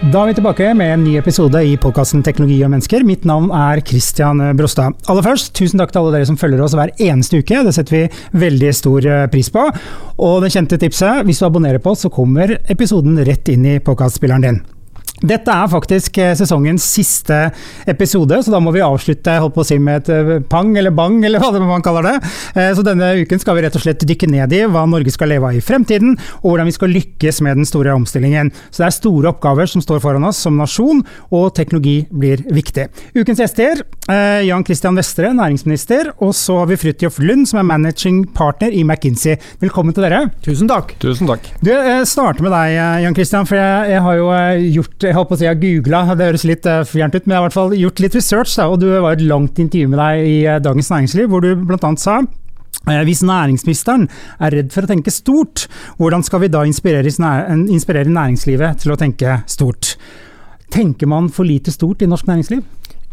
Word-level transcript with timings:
Da 0.00 0.22
er 0.22 0.30
vi 0.30 0.36
tilbake 0.38 0.70
med 0.72 0.94
en 0.94 1.02
ny 1.04 1.18
episode 1.20 1.60
i 1.60 1.74
podkasten 1.76 2.22
Teknologi 2.24 2.56
og 2.64 2.70
mennesker. 2.72 3.04
Mitt 3.04 3.26
navn 3.28 3.50
er 3.52 3.82
Christian 3.84 4.40
Brostad. 4.56 4.96
Aller 5.12 5.26
først, 5.26 5.52
tusen 5.52 5.76
takk 5.76 5.92
til 5.92 6.00
alle 6.00 6.14
dere 6.14 6.28
som 6.30 6.38
følger 6.40 6.64
oss 6.64 6.72
hver 6.72 6.94
eneste 6.96 7.42
uke. 7.42 7.60
Det 7.66 7.76
setter 7.76 7.98
vi 7.98 8.40
veldig 8.46 8.72
stor 8.78 9.04
eh, 9.04 9.26
pris 9.28 9.52
på. 9.52 9.68
Og 10.16 10.40
det 10.40 10.54
kjente 10.56 10.80
tipset, 10.80 11.20
hvis 11.28 11.44
du 11.44 11.50
abonnerer 11.50 11.84
på 11.84 11.92
oss, 11.92 12.06
så 12.06 12.14
kommer 12.16 12.56
episoden 12.72 13.20
rett 13.28 13.52
inn 13.52 13.68
i 13.68 13.76
podkastspilleren 13.84 14.48
din. 14.48 14.62
Dette 15.20 15.52
er 15.52 15.68
faktisk 15.68 16.16
eh, 16.20 16.32
sesongens 16.36 16.84
siste 16.96 17.36
episode, 17.90 18.38
så 18.40 18.52
da 18.54 18.60
må 18.62 18.72
vi 18.72 18.80
avslutte 18.84 19.34
holdt 19.42 19.52
på 19.56 19.60
å 19.60 19.68
si, 19.68 19.76
med 19.82 20.00
et 20.00 20.12
eh, 20.14 20.30
pang 20.48 20.70
eller 20.80 20.94
bang, 20.96 21.18
eller 21.28 21.42
hva 21.42 21.60
man 21.60 21.84
kaller 21.84 22.08
det. 22.08 22.14
Eh, 22.54 22.70
så 22.76 22.84
denne 22.86 23.12
uken 23.20 23.42
skal 23.42 23.58
vi 23.58 23.66
rett 23.66 23.76
og 23.76 23.84
slett 23.84 24.06
dykke 24.08 24.30
ned 24.32 24.54
i 24.56 24.62
hva 24.64 24.86
Norge 24.88 25.12
skal 25.12 25.32
leve 25.34 25.50
av 25.50 25.58
i 25.58 25.64
fremtiden, 25.64 26.16
og 26.40 26.46
hvordan 26.48 26.70
vi 26.70 26.76
skal 26.76 26.94
lykkes 26.96 27.42
med 27.44 27.60
den 27.60 27.68
store 27.68 27.92
omstillingen. 27.98 28.52
Så 28.70 28.80
det 28.82 28.88
er 28.88 28.96
store 28.96 29.32
oppgaver 29.34 29.68
som 29.68 29.84
står 29.84 30.00
foran 30.04 30.24
oss 30.28 30.40
som 30.40 30.56
nasjon, 30.56 31.04
og 31.28 31.50
teknologi 31.58 31.98
blir 32.08 32.46
viktig. 32.48 32.88
Ukens 33.18 33.42
gjester 33.42 33.84
Jan 34.10 34.64
Christian 34.66 34.96
Vestre, 34.98 35.28
næringsminister, 35.36 36.08
og 36.24 36.32
så 36.34 36.56
har 36.62 36.70
vi 36.70 36.78
Fridtjof 36.80 37.20
Lund, 37.22 37.44
som 37.46 37.60
er 37.60 37.68
managing 37.68 38.24
partner 38.34 38.72
i 38.74 38.82
McKinsey. 38.82 39.36
Velkommen 39.62 39.94
til 39.94 40.06
dere. 40.06 40.24
Tusen 40.42 40.70
takk. 40.70 40.96
Tusen 41.02 41.30
takk. 41.30 41.46
Du, 41.62 41.70
jeg 41.70 42.08
starter 42.10 42.42
med 42.42 42.54
deg, 42.56 42.74
Jan 43.04 43.14
Christian, 43.14 43.46
for 43.46 43.60
jeg, 43.60 43.92
jeg 43.92 44.02
har 44.06 44.18
jo 44.18 44.32
gjort 44.80 45.09
jeg 45.10 45.18
håper 45.18 45.34
å 45.34 45.38
si 45.40 45.46
jeg 45.46 45.50
har 45.50 45.60
googla, 45.60 46.00
det 46.14 46.26
høres 46.28 46.46
litt 46.46 46.66
uh, 46.70 46.82
fjernt 46.86 47.16
ut, 47.16 47.24
men 47.24 47.34
jeg 47.34 47.40
har 47.40 47.42
i 47.42 47.48
hvert 47.48 47.56
fall 47.56 47.72
gjort 47.74 48.02
litt 48.04 48.18
research. 48.18 48.52
Da, 48.54 48.68
og 48.70 48.78
du 48.82 48.86
var 48.92 49.16
et 49.16 49.24
langt 49.26 49.58
intervju 49.58 49.90
med 49.90 49.98
deg 49.98 50.26
i 50.28 50.36
uh, 50.46 50.60
Dagens 50.62 50.90
Næringsliv, 50.94 51.30
hvor 51.32 51.42
du 51.42 51.50
bl.a. 51.66 51.90
sa 51.98 52.20
eh, 52.20 53.02
hvis 53.08 53.24
næringsministeren 53.26 54.06
er 54.38 54.54
redd 54.54 54.70
for 54.74 54.86
å 54.86 54.90
tenke 54.92 55.14
stort, 55.14 55.66
hvordan 55.98 56.22
skal 56.26 56.44
vi 56.44 56.52
da 56.54 56.62
inspirere 56.68 58.06
næringslivet 58.14 58.84
til 58.84 58.94
å 58.94 58.98
tenke 59.00 59.40
stort? 59.50 59.96
Tenker 60.70 61.10
man 61.10 61.26
for 61.34 61.48
lite 61.48 61.74
stort 61.74 62.04
i 62.04 62.10
norsk 62.10 62.30
næringsliv? 62.30 62.62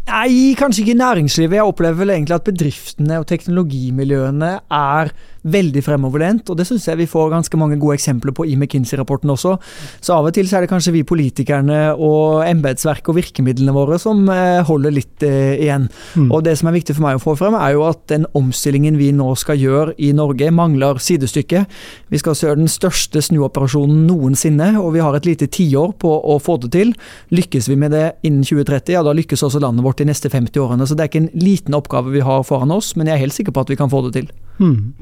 Nei, 0.08 0.54
kanskje 0.56 0.84
ikke 0.84 0.94
i 0.94 1.02
næringslivet. 1.02 1.58
Jeg 1.58 1.68
opplever 1.68 1.98
vel 2.00 2.14
egentlig 2.14 2.38
at 2.38 2.46
bedriftene 2.46 3.18
og 3.20 3.26
teknologimiljøene 3.28 4.52
er 4.72 5.10
veldig 5.46 5.82
fremoverlent, 5.84 6.50
og 6.50 6.58
det 6.58 6.66
syns 6.68 6.88
jeg 6.88 6.98
vi 6.98 7.08
får 7.10 7.30
ganske 7.32 7.60
mange 7.60 7.78
gode 7.80 7.98
eksempler 7.98 8.34
på 8.36 8.46
i 8.48 8.56
McKinsey-rapporten 8.56 9.30
også. 9.32 9.54
Så 10.00 10.16
av 10.16 10.26
og 10.28 10.34
til 10.34 10.48
så 10.48 10.58
er 10.58 10.64
det 10.64 10.72
kanskje 10.72 10.94
vi 10.96 11.04
politikerne 11.06 11.94
og 11.94 12.44
embetsverket 12.46 13.12
og 13.12 13.18
virkemidlene 13.20 13.74
våre 13.76 14.00
som 14.02 14.24
eh, 14.32 14.60
holder 14.66 14.94
litt 14.94 15.26
eh, 15.26 15.54
igjen. 15.62 15.88
Mm. 16.18 16.30
Og 16.32 16.42
det 16.46 16.56
som 16.58 16.70
er 16.70 16.78
viktig 16.78 16.96
for 16.96 17.06
meg 17.06 17.18
å 17.18 17.22
få 17.22 17.36
frem, 17.38 17.56
er 17.58 17.76
jo 17.76 17.86
at 17.88 18.02
den 18.10 18.26
omstillingen 18.38 18.98
vi 18.98 19.10
nå 19.16 19.30
skal 19.38 19.60
gjøre 19.60 19.96
i 20.02 20.10
Norge, 20.16 20.50
mangler 20.54 21.00
sidestykke. 21.02 21.64
Vi 22.12 22.20
skal 22.20 22.38
gjøre 22.38 22.60
den 22.60 22.72
største 22.72 23.22
snuoperasjonen 23.24 24.04
noensinne, 24.08 24.72
og 24.80 24.92
vi 24.96 25.04
har 25.04 25.16
et 25.16 25.28
lite 25.28 25.50
tiår 25.54 25.94
på 26.02 26.12
å 26.18 26.38
få 26.42 26.58
det 26.64 26.72
til. 26.74 26.94
Lykkes 27.34 27.70
vi 27.70 27.78
med 27.78 27.94
det 27.94 28.06
innen 28.26 28.44
2030, 28.46 28.96
ja 28.96 29.04
da 29.06 29.14
lykkes 29.16 29.44
også 29.46 29.62
landet 29.62 29.86
vårt 29.86 30.02
de 30.02 30.08
neste 30.10 30.30
50 30.32 30.64
årene. 30.64 30.88
Så 30.88 30.98
det 30.98 31.06
er 31.06 31.12
ikke 31.12 31.24
en 31.26 31.32
liten 31.38 31.76
oppgave 31.78 32.12
vi 32.14 32.24
har 32.24 32.46
foran 32.46 32.74
oss, 32.74 32.94
men 32.96 33.08
jeg 33.08 33.18
er 33.18 33.26
helt 33.26 33.36
sikker 33.36 33.54
på 33.54 33.66
at 33.66 33.72
vi 33.72 33.78
kan 33.80 33.92
få 33.92 34.06
det 34.08 34.16
til. 34.18 34.30
Mm. 34.58 34.92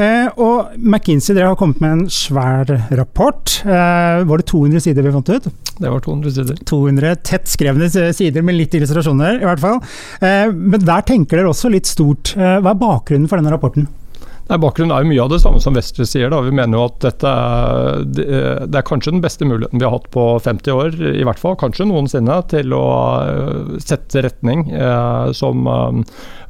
Eh, 0.00 0.28
og 0.40 0.74
McKinsey 0.80 1.36
dere 1.36 1.50
har 1.52 1.58
kommet 1.60 1.80
med 1.82 1.96
en 1.96 2.06
svær 2.12 2.70
rapport. 2.96 3.58
Eh, 3.64 4.24
var 4.24 4.40
det 4.40 4.48
200 4.50 4.84
sider 4.84 5.06
vi 5.06 5.12
fant 5.14 5.32
ut? 5.34 5.48
Det 5.74 5.90
var 5.90 6.00
200 6.04 6.34
sider. 6.36 6.62
200 6.70 7.16
tett 7.26 7.50
skrevne 7.50 7.90
sider 7.90 8.46
med 8.46 8.58
litt 8.58 8.74
illustrasjoner, 8.78 9.40
i 9.42 9.48
hvert 9.48 9.62
fall. 9.62 9.82
Eh, 10.20 10.48
men 10.52 10.84
der 10.84 11.04
tenker 11.06 11.40
dere 11.40 11.52
også 11.52 11.72
litt 11.72 11.90
stort. 11.90 12.34
Eh, 12.38 12.58
hva 12.62 12.72
er 12.74 12.80
bakgrunnen 12.80 13.28
for 13.30 13.40
denne 13.40 13.54
rapporten? 13.54 13.88
Nei, 14.44 14.58
Bakgrunnen 14.60 14.92
er 14.92 15.04
jo 15.04 15.08
mye 15.08 15.22
av 15.24 15.30
det 15.32 15.38
samme 15.40 15.60
som 15.62 15.76
Vestre 15.76 16.04
sier. 16.04 16.28
da. 16.28 16.42
Vi 16.44 16.52
mener 16.52 16.76
jo 16.76 16.84
at 16.90 16.98
dette 17.00 17.30
er, 17.30 18.02
det 18.12 18.76
er 18.80 18.84
kanskje 18.84 19.14
den 19.14 19.24
beste 19.24 19.48
muligheten 19.48 19.80
vi 19.80 19.86
har 19.86 19.94
hatt 19.96 20.10
på 20.12 20.26
50 20.44 20.74
år, 20.74 20.98
i 21.16 21.24
hvert 21.24 21.40
fall 21.40 21.56
kanskje 21.60 21.88
noensinne, 21.88 22.36
til 22.52 22.76
å 22.76 22.84
eh, 23.24 23.74
sette 23.80 24.24
retning 24.26 24.66
eh, 24.68 25.32
som, 25.32 25.64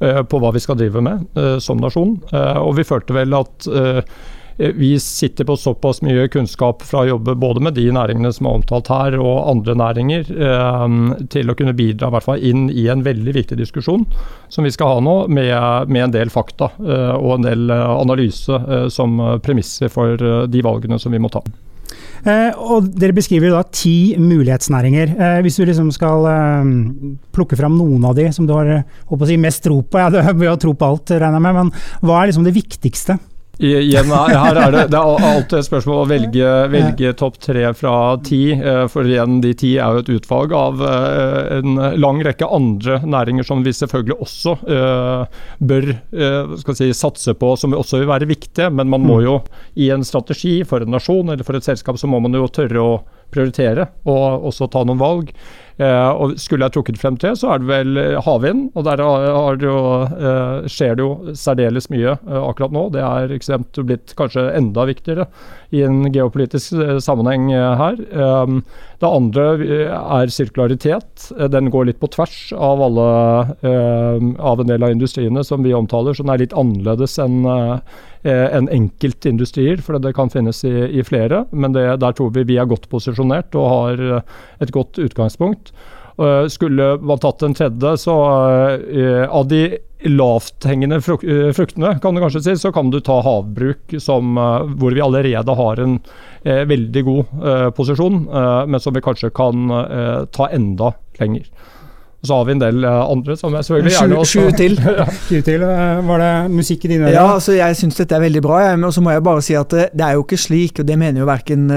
eh, 0.03 0.23
på 0.27 0.43
hva 0.43 0.51
vi 0.57 0.65
skal 0.65 0.81
drive 0.81 1.05
med 1.07 1.39
eh, 1.39 1.59
som 1.63 1.79
nasjon. 1.79 2.17
Eh, 2.35 2.59
og 2.59 2.75
vi 2.81 2.89
følte 2.89 3.15
vel 3.15 3.39
at 3.39 3.71
eh, 3.71 4.03
Eh, 4.03 4.44
vi 4.57 4.93
sitter 5.01 5.45
på 5.49 5.57
såpass 5.57 6.03
mye 6.07 6.29
kunnskap 6.33 6.83
fra 6.87 7.03
å 7.03 7.09
jobbe 7.09 7.35
både 7.39 7.63
med 7.65 7.77
de 7.79 7.89
næringene 7.95 8.33
som 8.35 8.49
er 8.49 8.61
omtalt 8.61 8.91
her, 8.93 9.19
og 9.19 9.51
andre 9.51 9.77
næringer, 9.79 10.31
eh, 10.31 10.87
til 11.35 11.51
å 11.51 11.59
kunne 11.59 11.77
bidra 11.77 12.13
hvert 12.15 12.29
fall 12.29 12.45
inn 12.45 12.69
i 12.71 12.87
en 12.93 13.05
veldig 13.07 13.35
viktig 13.35 13.59
diskusjon 13.61 14.07
som 14.49 14.67
vi 14.67 14.73
skal 14.75 14.97
ha 14.97 15.05
nå, 15.05 15.19
med, 15.29 15.91
med 15.91 16.09
en 16.09 16.17
del 16.17 16.33
fakta 16.33 16.71
eh, 16.79 17.15
og 17.19 17.39
en 17.39 17.49
del 17.51 17.71
analyse 17.75 18.63
som 18.95 19.21
premisser 19.43 19.91
for 19.93 20.19
de 20.51 20.65
valgene 20.65 20.99
som 21.01 21.13
vi 21.15 21.23
må 21.23 21.31
ta. 21.33 21.43
Eh, 22.25 22.57
og 22.57 22.89
Dere 22.97 23.13
beskriver 23.17 23.53
da 23.53 23.61
ti 23.69 24.15
mulighetsnæringer. 24.17 25.13
Eh, 25.13 25.41
hvis 25.45 25.59
du 25.61 25.67
liksom 25.69 25.91
skal 25.93 26.25
eh, 26.31 26.71
plukke 27.37 27.59
fram 27.61 27.77
noen 27.77 28.07
av 28.09 28.17
de 28.17 28.31
som 28.33 28.49
du 28.49 28.55
har 28.57 28.87
si, 29.29 29.37
mest 29.41 29.65
tro 29.67 29.83
på, 29.83 30.01
ja, 30.01 30.09
du 30.13 30.21
har 30.23 30.61
tro 30.61 30.73
på 30.73 30.89
alt, 30.89 31.13
regner 31.13 31.37
jeg 31.37 31.47
med, 31.47 31.61
men 31.61 32.05
hva 32.05 32.23
er 32.23 32.33
liksom 32.33 32.47
det 32.49 32.57
viktigste? 32.57 33.19
Igjen, 33.59 34.11
her 34.11 34.59
er 34.59 34.73
det, 34.75 34.81
det 34.91 34.99
er 34.99 35.27
alltid 35.29 35.61
et 35.61 35.67
spørsmål 35.69 36.01
å 36.03 36.07
velge, 36.11 36.49
velge 36.73 37.13
topp 37.19 37.39
tre 37.43 37.69
fra 37.79 37.95
ti. 38.27 38.41
Eh, 38.51 38.85
for 38.91 39.07
igjen, 39.07 39.39
de 39.45 39.53
ti 39.59 39.75
er 39.79 39.95
jo 39.95 40.03
et 40.03 40.11
utvalg 40.17 40.55
av 40.59 40.83
eh, 40.83 41.61
en 41.61 41.79
lang 42.03 42.19
rekke 42.27 42.49
andre 42.51 42.99
næringer 43.07 43.47
som 43.47 43.63
vi 43.65 43.75
selvfølgelig 43.75 44.17
også 44.27 44.57
uh, 44.67 45.41
bør 45.63 45.91
si, 46.75 46.91
satse 46.97 47.35
på, 47.39 47.55
som 47.61 47.77
også 47.79 48.03
vil 48.03 48.11
være 48.11 48.31
viktige. 48.31 48.73
Men 48.75 48.91
man 48.91 49.07
må 49.07 49.21
mm. 49.21 49.25
jo 49.29 49.37
i 49.79 49.91
en 49.95 50.07
strategi 50.07 50.57
for 50.67 50.83
en 50.83 50.95
nasjon 50.97 51.31
eller 51.31 51.47
for 51.47 51.59
et 51.59 51.67
selskap, 51.67 52.01
så 52.01 52.11
må 52.11 52.23
man 52.25 52.35
jo 52.35 52.51
tørre 52.51 52.83
å 52.83 52.95
prioritere 53.35 53.91
og 54.09 54.49
også 54.51 54.71
ta 54.73 54.87
noen 54.87 55.03
valg. 55.03 55.35
Eh, 55.75 56.09
og 56.23 56.37
Skulle 56.39 56.69
jeg 56.69 56.77
trukket 56.77 57.01
frem 57.03 57.17
til, 57.19 57.35
så 57.35 57.55
er 57.55 57.63
det 57.63 57.67
vel 57.67 57.99
eh, 57.99 58.21
havvind. 58.23 58.69
og 58.79 58.87
Der 58.87 59.01
det 59.01 59.67
jo, 59.67 59.79
eh, 60.07 60.69
skjer 60.71 60.95
det 60.95 61.03
jo 61.03 61.35
særdeles 61.35 61.91
mye 61.91 62.15
akkurat 62.15 62.75
nå. 62.75 62.87
Det 62.95 63.03
er 63.03 63.35
ekstremt 63.35 63.81
blitt 63.83 64.15
kanskje 64.19 64.47
enda 64.55 64.87
viktigere 64.87 65.27
i 65.75 65.83
en 65.83 66.07
geopolitisk 66.15 66.77
sammenheng 67.03 67.49
her. 67.51 67.99
Det 67.99 69.09
andre 69.09 69.45
er 69.91 70.31
sirkularitet. 70.31 71.27
Den 71.51 71.73
går 71.75 71.89
litt 71.89 72.01
på 72.01 72.11
tvers 72.15 72.53
av, 72.55 72.83
alle, 72.85 73.09
av 74.39 74.63
en 74.63 74.71
del 74.71 74.87
av 74.87 74.95
industriene 74.95 75.43
som 75.45 75.67
vi 75.67 75.75
omtaler, 75.75 76.15
så 76.15 76.23
den 76.23 76.35
er 76.37 76.45
litt 76.45 76.55
annerledes 76.55 77.19
enn 77.23 77.43
enn 78.25 78.71
enkeltindustrier, 78.73 79.83
for 79.85 80.01
det 80.01 80.15
kan 80.17 80.33
finnes 80.33 80.63
i, 80.65 80.73
i 80.99 81.03
flere. 81.05 81.45
Men 81.53 81.75
det, 81.77 81.85
der 82.01 82.15
tror 82.17 82.33
vi 82.33 82.47
vi 82.49 82.57
er 82.61 82.69
godt 82.71 82.89
posisjonert 82.93 83.57
og 83.59 83.69
har 83.69 84.05
et 84.65 84.73
godt 84.73 85.01
utgangspunkt. 85.03 85.75
Eh, 86.17 86.47
skulle 86.49 86.95
man 87.03 87.21
tatt 87.21 87.43
en 87.43 87.57
tredje, 87.59 87.97
så 88.01 88.15
av 89.29 89.49
de 89.51 89.63
lavthengende 90.05 91.01
fruk 91.01 91.25
fruktene, 91.57 91.95
kan 92.01 92.15
du 92.15 92.21
kanskje 92.21 92.43
si, 92.45 92.57
så 92.61 92.73
kan 92.77 92.91
du 92.93 92.99
ta 93.01 93.19
havbruk, 93.25 93.97
som, 94.05 94.37
hvor 94.77 94.93
vi 94.93 95.01
allerede 95.05 95.55
har 95.57 95.81
en 95.81 95.99
veldig 96.45 97.03
god 97.07 97.39
posisjon, 97.77 98.27
men 98.69 98.83
som 98.85 98.93
vi 98.93 99.05
kanskje 99.05 99.33
kan 99.33 99.73
ta 100.37 100.51
enda 100.53 100.93
lenger. 101.17 101.49
Så 102.25 102.39
har 102.39 102.49
vi 102.49 102.55
en 102.57 102.63
del 102.63 102.87
andre 102.89 103.37
som 103.37 103.55
jeg 103.55 103.67
selvfølgelig 103.69 103.95
gjerne 103.95 104.21
også 104.23 104.45
Sju 104.45 104.57
til. 104.59 104.79
Sju 105.29 105.43
til. 105.47 105.67
Var 106.09 106.25
det 106.25 106.33
musikk 106.55 106.87
i 106.89 106.93
dine 106.95 107.09
ører? 107.09 107.19
Ja, 107.19 107.27
altså 107.35 107.57
jeg 107.57 107.77
syns 107.79 108.01
dette 108.01 108.17
er 108.17 108.25
veldig 108.25 108.43
bra. 108.45 108.63
Og 108.75 108.95
så 108.97 109.05
må 109.05 109.13
jeg 109.15 109.25
bare 109.27 109.45
si 109.45 109.59
at 109.59 109.71
det, 109.75 109.91
det, 109.93 110.07
er 110.07 110.19
jo 110.19 110.25
ikke 110.25 110.41
slik, 110.41 110.81
og 110.81 110.89
det 110.89 110.99
mener 111.01 111.23
jo 111.23 111.29
verken 111.29 111.69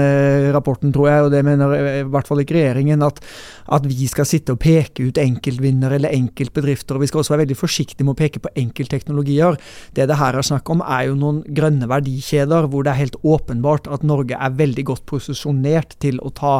rapporten, 0.54 0.92
tror 0.94 1.10
jeg, 1.10 1.28
og 1.28 1.32
det 1.36 1.44
mener 1.46 1.76
i 1.76 2.02
hvert 2.08 2.28
fall 2.30 2.42
ikke 2.44 2.58
regjeringen, 2.58 3.04
at 3.06 3.22
at 3.74 3.84
vi 3.88 4.06
skal 4.08 4.26
sitte 4.28 4.54
og 4.54 4.60
peke 4.62 5.08
ut 5.08 5.18
enkeltvinnere 5.20 5.98
eller 5.98 6.14
enkeltbedrifter. 6.16 6.96
og 6.96 7.02
Vi 7.02 7.08
skal 7.10 7.20
også 7.20 7.34
være 7.34 7.44
veldig 7.44 7.58
forsiktige 7.58 8.06
med 8.06 8.14
å 8.14 8.18
peke 8.18 8.40
på 8.40 8.52
enkeltteknologier. 8.56 9.58
Det 9.96 10.08
det 10.08 10.16
her 10.16 10.38
er 10.38 10.46
snakk 10.46 10.70
om, 10.72 10.80
er 10.80 11.08
jo 11.08 11.18
noen 11.18 11.42
grønne 11.44 11.88
verdikjeder 11.90 12.68
hvor 12.68 12.84
det 12.84 12.94
er 12.94 13.02
helt 13.02 13.18
åpenbart 13.22 13.90
at 13.92 14.06
Norge 14.06 14.36
er 14.38 14.56
veldig 14.56 14.84
godt 14.88 15.04
posisjonert 15.06 15.98
til 16.00 16.20
å 16.24 16.32
ta 16.32 16.54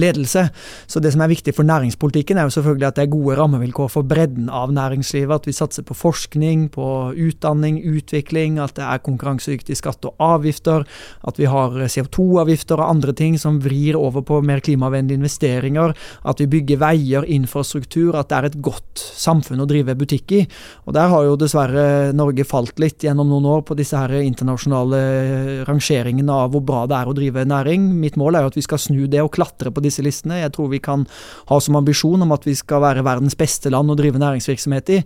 ledelse. 0.00 0.48
Så 0.86 1.00
det 1.00 1.12
som 1.12 1.24
er 1.24 1.32
viktig 1.32 1.54
for 1.54 1.68
næringspolitikken, 1.68 2.38
er 2.38 2.48
jo 2.48 2.56
selvfølgelig 2.56 2.88
at 2.88 2.96
det 3.00 3.06
er 3.06 3.12
gode 3.12 3.33
rammevilkår 3.38 3.90
for 3.92 4.06
bredden 4.06 4.48
av 4.52 4.72
næringslivet. 4.74 5.42
At 5.42 5.48
vi 5.48 5.54
satser 5.56 5.86
på 5.86 5.96
forskning, 5.96 6.68
på 6.74 6.86
utdanning, 7.26 7.80
utvikling, 7.84 8.58
at 8.62 8.76
det 8.78 8.86
er 8.86 9.02
konkurransedyktig 9.04 9.76
skatt 9.78 10.04
og 10.08 10.20
avgifter. 10.22 10.86
At 11.26 11.40
vi 11.40 11.48
har 11.50 11.76
CO2-avgifter 11.76 12.80
og 12.80 12.90
andre 12.90 13.14
ting 13.16 13.38
som 13.40 13.60
vrir 13.64 13.98
over 13.98 14.24
på 14.26 14.40
mer 14.44 14.62
klimavennlige 14.64 15.20
investeringer. 15.20 15.94
At 16.24 16.42
vi 16.42 16.50
bygger 16.56 16.82
veier, 16.82 17.28
infrastruktur. 17.28 18.14
At 18.18 18.30
det 18.30 18.38
er 18.38 18.50
et 18.50 18.60
godt 18.64 19.02
samfunn 19.02 19.62
å 19.64 19.68
drive 19.70 19.96
butikk 19.98 20.36
i. 20.36 20.42
Og 20.84 20.94
der 20.96 21.10
har 21.12 21.26
jo 21.28 21.38
dessverre 21.40 22.12
Norge 22.16 22.46
falt 22.48 22.78
litt 22.82 23.04
gjennom 23.04 23.30
noen 23.30 23.48
år 23.56 23.64
på 23.66 23.76
disse 23.78 23.98
her 23.98 24.12
internasjonale 24.20 25.64
rangeringene 25.68 26.34
av 26.44 26.52
hvor 26.52 26.64
bra 26.66 26.84
det 26.90 26.98
er 26.98 27.10
å 27.10 27.16
drive 27.16 27.46
næring. 27.48 27.86
Mitt 28.00 28.18
mål 28.20 28.36
er 28.36 28.44
jo 28.44 28.52
at 28.52 28.58
vi 28.58 28.66
skal 28.66 28.82
snu 28.82 29.06
det 29.10 29.22
og 29.24 29.32
klatre 29.34 29.72
på 29.74 29.82
disse 29.84 30.04
listene. 30.04 30.42
Jeg 30.42 30.52
tror 30.54 30.68
vi 30.72 30.82
kan 30.84 31.06
ha 31.48 31.60
som 31.60 31.78
ambisjon 31.80 32.22
om 32.24 32.34
at 32.36 32.44
vi 32.44 32.54
skal 32.58 32.82
være 32.84 33.04
verdens 33.06 33.23
beste 33.32 33.72
land 33.72 33.88
å 33.90 33.96
drive 33.96 34.20
næringsvirksomhet 34.20 34.92
i. 34.92 34.98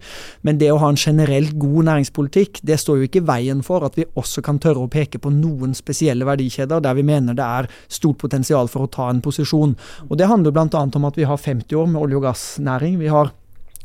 Men 0.43 0.59
det 0.59 0.73
å 0.75 0.81
ha 0.83 0.91
en 0.91 0.99
generelt 0.99 1.55
god 1.61 1.87
næringspolitikk, 1.93 2.61
det 2.67 2.81
står 2.83 2.99
jo 2.99 3.09
ikke 3.09 3.23
i 3.23 3.29
veien 3.31 3.63
for 3.63 3.87
at 3.87 3.95
vi 3.99 4.09
også 4.19 4.43
kan 4.43 4.59
tørre 4.59 4.83
å 4.83 4.91
peke 4.91 5.23
på 5.23 5.31
noen 5.31 5.77
spesielle 5.79 6.27
verdikjeder 6.27 6.83
der 6.83 6.99
vi 6.99 7.07
mener 7.07 7.39
det 7.39 7.47
er 7.47 7.71
stort 7.87 8.19
potensial 8.19 8.67
for 8.73 8.87
å 8.87 8.93
ta 8.93 9.09
en 9.13 9.23
posisjon. 9.23 9.77
Og 10.09 10.17
Det 10.19 10.27
handler 10.27 10.51
bl.a. 10.51 10.83
om 10.83 11.05
at 11.07 11.19
vi 11.19 11.29
har 11.29 11.39
50 11.39 11.79
år 11.79 11.87
med 11.87 12.03
olje- 12.03 12.19
og 12.19 12.27
gassnæring. 12.27 12.99
Vi 12.99 13.13
har 13.15 13.31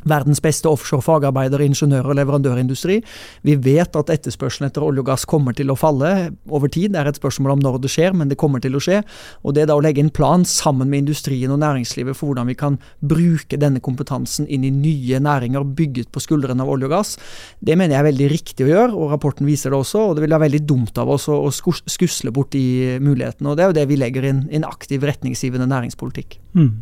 verdens 0.10 0.42
beste 0.44 0.70
offshore 0.70 1.04
fagarbeider, 1.06 1.62
ingeniør- 1.64 2.10
og 2.12 2.18
leverandørindustri. 2.20 3.00
Vi 3.44 3.56
vet 3.56 3.96
at 4.00 4.12
etterspørselen 4.14 4.70
etter 4.70 4.86
olje 4.86 5.04
og 5.04 5.10
gass 5.12 5.26
kommer 5.30 5.56
til 5.56 5.72
å 5.72 5.78
falle 5.80 6.34
over 6.50 6.72
tid. 6.72 6.94
Det 6.94 7.02
er 7.02 7.12
et 7.12 7.20
spørsmål 7.20 7.56
om 7.56 7.64
når 7.64 7.82
det 7.84 7.92
skjer, 7.94 8.14
men 8.18 8.32
det 8.32 8.40
kommer 8.42 8.64
til 8.64 8.78
å 8.78 8.84
skje. 8.84 9.02
Og 9.44 9.56
det 9.58 9.68
da 9.70 9.78
å 9.78 9.84
legge 9.84 10.04
en 10.04 10.14
plan 10.14 10.46
sammen 10.46 10.90
med 10.92 11.06
industrien 11.06 11.52
og 11.54 11.62
næringslivet 11.64 12.18
for 12.18 12.32
hvordan 12.32 12.50
vi 12.52 12.58
kan 12.60 12.80
bruke 13.02 13.60
denne 13.60 13.82
kompetansen 13.84 14.48
inn 14.48 14.66
i 14.68 14.72
nye 14.74 15.20
næringer 15.24 15.66
bygget 15.78 16.12
på 16.14 16.24
skuldrene 16.24 16.64
av 16.64 16.72
olje 16.72 16.90
og 16.90 16.96
gass, 16.96 17.18
det 17.60 17.78
mener 17.78 17.96
jeg 17.96 18.04
er 18.04 18.10
veldig 18.12 18.32
riktig 18.32 18.68
å 18.68 18.72
gjøre, 18.72 18.94
og 18.94 19.14
rapporten 19.14 19.50
viser 19.50 19.74
det 19.74 19.80
også. 19.80 20.08
Og 20.10 20.16
det 20.18 20.26
vil 20.26 20.36
være 20.36 20.48
veldig 20.48 20.64
dumt 20.70 20.98
av 21.02 21.12
oss 21.14 21.30
å, 21.32 21.42
skusle 21.54 22.34
bort 22.34 22.54
de 22.56 23.00
mulighetene. 23.04 23.52
Og 23.52 23.58
det 23.58 23.66
er 23.66 23.72
jo 23.72 23.78
det 23.80 23.90
vi 23.92 24.00
legger 24.00 24.28
inn 24.30 24.48
en 24.54 24.68
aktiv 24.68 25.04
retningsgivende 25.06 25.70
næringspolitikk. 25.70 26.40
Mm. 26.58 26.74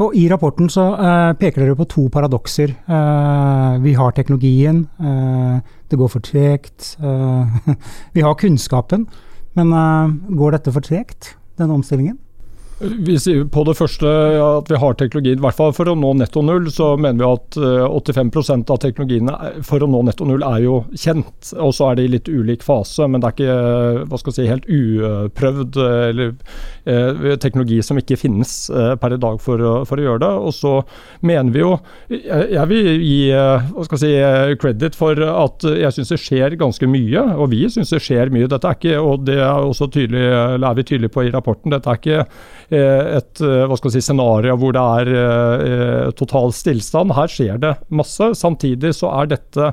Og 0.00 0.16
I 0.16 0.24
rapporten 0.30 0.70
så 0.72 0.84
uh, 0.96 1.32
peker 1.38 1.64
dere 1.64 1.76
på 1.78 1.86
to 1.90 2.06
paradokser. 2.12 2.72
Uh, 2.88 3.78
vi 3.84 3.94
har 3.98 4.14
teknologien, 4.16 4.84
uh, 5.00 5.60
det 5.90 5.98
går 6.00 6.10
for 6.12 6.24
tregt. 6.24 6.94
vi 8.16 8.24
har 8.24 8.38
kunnskapen, 8.40 9.06
men 9.58 9.72
går 10.32 10.56
dette 10.56 10.72
for 10.72 10.84
tregt, 10.84 11.34
den 11.60 11.74
omstillingen? 11.74 12.16
Vi 12.82 13.14
sier 13.20 13.44
på 13.52 13.62
det 13.66 13.76
første 13.78 14.10
at 14.42 14.70
vi 14.70 14.78
har 14.80 14.96
teknologien, 14.98 15.38
i 15.38 15.44
hvert 15.44 15.54
fall 15.58 15.74
for 15.76 15.86
å 15.90 15.94
nå 15.98 16.12
netto 16.18 16.42
null, 16.42 16.66
så 16.72 16.92
mener 16.98 17.20
vi 17.20 17.28
at 17.28 17.58
85 17.94 18.30
eh, 18.40 18.62
av 18.74 18.80
teknologiene 18.82 19.52
for 19.66 19.84
å 19.84 19.88
nå 19.90 20.00
netto 20.08 20.26
null 20.26 20.42
er 20.46 20.64
jo 20.64 20.80
kjent. 20.90 21.52
Og 21.62 21.70
så 21.76 21.90
er 21.90 21.98
det 21.98 22.06
i 22.06 22.12
litt 22.16 22.30
ulik 22.30 22.64
fase, 22.66 23.06
men 23.06 23.22
det 23.22 23.28
er 23.28 23.36
ikke 23.36 24.06
hva 24.10 24.18
skal 24.18 24.32
jeg 24.32 24.38
si, 24.38 24.48
helt 24.50 24.66
uprøvd 24.66 25.78
eller 25.82 26.32
eh, 26.90 27.36
teknologi 27.42 27.78
som 27.86 28.00
ikke 28.00 28.18
finnes 28.18 28.56
eh, 28.72 28.94
per 28.98 29.14
i 29.14 29.20
dag 29.22 29.38
for, 29.44 29.62
for, 29.86 30.02
å 30.02 30.08
gjøre 30.08 30.24
det. 30.24 30.32
Og 30.48 30.56
så 30.56 30.74
mener 31.22 31.54
vi 31.54 31.62
jo 31.62 31.76
Jeg 32.10 32.66
vil 32.70 32.88
gi 33.02 33.20
hva 33.32 33.86
skal 33.86 34.00
jeg 34.00 34.02
si, 34.02 34.58
credit 34.62 34.98
for 34.98 35.22
at 35.28 35.68
jeg 35.68 35.94
syns 35.94 36.12
det 36.14 36.20
skjer 36.24 36.58
ganske 36.58 36.88
mye, 36.90 37.22
og 37.36 37.52
vi 37.54 37.62
syns 37.70 37.94
det 37.94 38.02
skjer 38.02 38.32
mye. 38.34 38.50
Dette 38.50 38.68
er 38.68 38.80
ikke, 38.80 38.98
og 38.98 39.28
det 39.28 39.38
er 39.38 39.70
også 39.70 39.86
tydelig, 39.92 40.26
eller 40.26 40.68
er 40.72 40.80
vi 40.80 40.88
tydelige 40.88 41.14
på 41.14 41.28
i 41.28 41.32
rapporten, 41.34 41.72
dette 41.72 41.92
er 41.92 42.02
ikke 42.02 42.26
Eh, 42.71 42.71
et 42.72 43.42
eh, 43.44 43.64
hva 43.68 43.76
skal 43.78 43.92
si, 43.94 44.02
scenario 44.04 44.56
hvor 44.60 44.72
det 44.76 44.84
er 45.00 45.10
eh, 45.18 46.06
total 46.18 46.54
stillstand. 46.56 47.14
Her 47.16 47.30
skjer 47.30 47.60
det 47.62 47.74
masse. 47.92 48.32
Samtidig 48.38 48.94
så 48.96 49.12
er 49.20 49.32
dette 49.34 49.72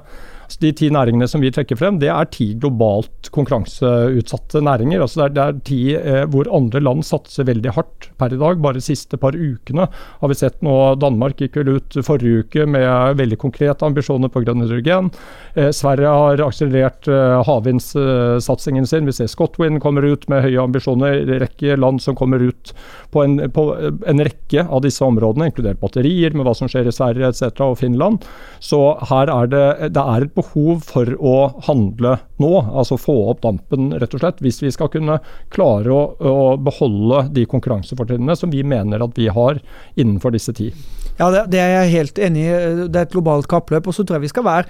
de 0.57 0.72
ti 0.74 0.90
næringene 0.94 1.28
som 1.30 1.44
vi 1.44 1.51
trekker 1.54 1.78
frem, 1.78 2.00
det 2.01 2.10
er 2.10 2.30
ti 2.34 2.51
globalt 2.60 3.30
konkurranseutsatte 3.36 4.62
næringer. 4.66 5.01
altså 5.01 5.22
Det 5.22 5.25
er, 5.25 5.34
det 5.36 5.44
er 5.44 5.60
ti 5.68 5.80
eh, 5.96 6.25
hvor 6.31 6.50
andre 6.56 6.81
land 6.81 7.06
satser 7.06 7.46
veldig 7.46 7.74
hardt 7.75 8.10
per 8.18 8.34
i 8.34 8.40
dag. 8.40 8.62
Bare 8.63 8.80
de 8.80 8.84
siste 8.84 9.18
par 9.18 9.38
ukene 9.38 9.88
har 9.92 10.31
vi 10.31 10.38
sett 10.40 10.62
nå 10.66 10.96
Danmark 11.00 11.38
gikk 11.40 11.60
vel 11.62 11.75
ut 11.78 12.00
forrige 12.06 12.46
uke 12.46 12.66
med 12.66 13.19
veldig 13.19 13.38
konkrete 13.42 13.86
ambisjoner 13.86 14.31
på 14.34 14.44
grønn 14.46 14.66
hydrogen. 14.66 15.12
Eh, 15.54 15.69
Sverige 15.75 16.16
har 16.16 16.44
akselerert 16.48 17.07
eh, 17.12 17.38
havvindsatsingen 17.45 18.88
sin. 18.90 19.06
Vi 19.10 19.16
ser 19.19 19.30
Scotwind 19.30 19.81
kommer 19.84 20.07
ut 20.07 20.28
med 20.31 20.44
høye 20.48 20.63
ambisjoner. 20.63 21.22
En 21.22 21.44
rekke 21.45 21.78
land 21.78 22.02
som 22.02 22.18
kommer 22.18 22.42
ut 22.42 22.74
på 23.13 23.24
en, 23.25 23.38
på 23.54 23.68
en 23.78 24.25
rekke 24.25 24.66
av 24.66 24.84
disse 24.86 25.06
områdene, 25.06 25.50
inkludert 25.50 25.81
batterier, 25.81 26.34
med 26.34 26.48
hva 26.48 26.56
som 26.57 26.69
skjer 26.69 26.90
i 26.90 26.95
Sverige 26.95 27.30
etc. 27.30 27.54
og 27.66 27.78
Finland. 27.81 28.25
Så 28.63 28.80
her 29.10 29.30
er 29.34 29.50
det, 29.52 29.66
det 29.95 30.04
er 30.04 30.25
et 30.25 30.36
behov 30.40 30.86
for 30.88 31.12
å 31.20 31.36
handle 31.68 32.16
nå, 32.42 32.52
altså 32.68 32.98
få 33.00 33.16
opp 33.32 33.44
dampen, 33.46 33.92
rett 34.00 34.16
og 34.16 34.24
slett, 34.24 34.42
hvis 34.44 34.62
vi 34.64 34.72
skal 34.74 34.92
kunne 34.94 35.20
klare 35.54 35.94
å, 35.94 36.02
å 36.20 36.56
beholde 36.62 37.26
de 37.36 37.46
konkurransefortrinnene 37.50 38.38
som 38.40 38.54
vi 38.54 38.64
mener 38.64 39.04
at 39.06 39.20
vi 39.20 39.30
har 39.34 39.62
innenfor 40.00 40.36
disse 40.36 40.56
ti. 40.56 40.72
Ja, 41.20 41.30
det, 41.34 41.50
det 41.54 41.60
er 41.62 41.76
jeg 41.82 41.96
helt 41.98 42.20
enig 42.30 42.48
i. 42.48 42.58
Det 42.88 42.96
er 42.96 43.06
et 43.08 43.14
globalt 43.14 43.50
kappløp. 43.52 43.90
og 43.92 43.96
så 43.96 44.06
tror 44.06 44.20
jeg 44.20 44.30
vi 44.30 44.34
skal 44.34 44.48
være 44.48 44.68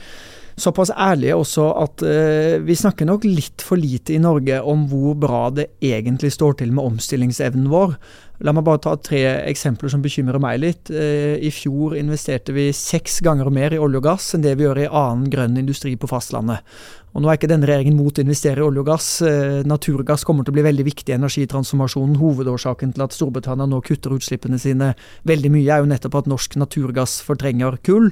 såpass 0.62 0.92
ærlige 0.94 1.38
også 1.40 1.68
at 1.82 2.04
uh, 2.06 2.56
vi 2.66 2.78
snakker 2.78 3.08
nok 3.10 3.28
litt 3.28 3.64
for 3.66 3.80
lite 3.80 4.16
i 4.16 4.22
Norge 4.22 4.62
om 4.62 4.88
hvor 4.92 5.18
bra 5.20 5.48
det 5.56 5.70
egentlig 5.82 6.34
står 6.36 6.60
til 6.62 6.74
med 6.76 6.86
omstillingsevnen 6.86 7.70
vår. 7.72 7.96
La 8.46 8.54
meg 8.56 8.64
bare 8.64 8.80
ta 8.80 8.94
tre 9.04 9.20
eksempler 9.50 9.92
som 9.92 10.04
bekymrer 10.04 10.40
meg 10.40 10.62
litt. 10.64 10.92
Uh, 10.94 11.36
I 11.40 11.52
fjor 11.54 11.98
investerte 12.00 12.56
vi 12.56 12.70
seks 12.76 13.20
ganger 13.26 13.52
mer 13.54 13.76
i 13.76 13.82
olje 13.82 14.00
og 14.00 14.08
gass 14.12 14.34
enn 14.36 14.46
det 14.46 14.56
vi 14.60 14.68
gjør 14.68 14.84
i 14.86 14.90
annen 14.90 15.32
grønn 15.32 15.60
industri 15.60 15.96
på 16.00 16.10
fastlandet. 16.12 16.64
Og 17.18 17.24
Nå 17.24 17.30
er 17.32 17.40
ikke 17.40 17.50
denne 17.50 17.66
regjeringen 17.66 17.98
mot 17.98 18.14
å 18.14 18.22
investere 18.22 18.62
i 18.62 18.68
olje 18.68 18.84
og 18.84 18.92
gass. 18.92 19.10
Uh, 19.26 19.60
naturgass 19.68 20.24
kommer 20.28 20.46
til 20.46 20.54
å 20.54 20.60
bli 20.60 20.68
veldig 20.70 20.86
viktig 20.88 21.12
i 21.12 21.18
energitransformasjonen. 21.18 22.20
Hovedårsaken 22.22 22.94
til 22.96 23.08
at 23.08 23.18
Storbritannia 23.18 23.68
nå 23.68 23.82
kutter 23.86 24.16
utslippene 24.16 24.62
sine 24.62 24.94
veldig 25.28 25.52
mye, 25.56 25.68
er 25.68 25.84
jo 25.84 25.92
nettopp 25.92 26.22
at 26.22 26.32
norsk 26.32 26.60
naturgass 26.62 27.20
fortrenger 27.26 27.82
kull. 27.88 28.12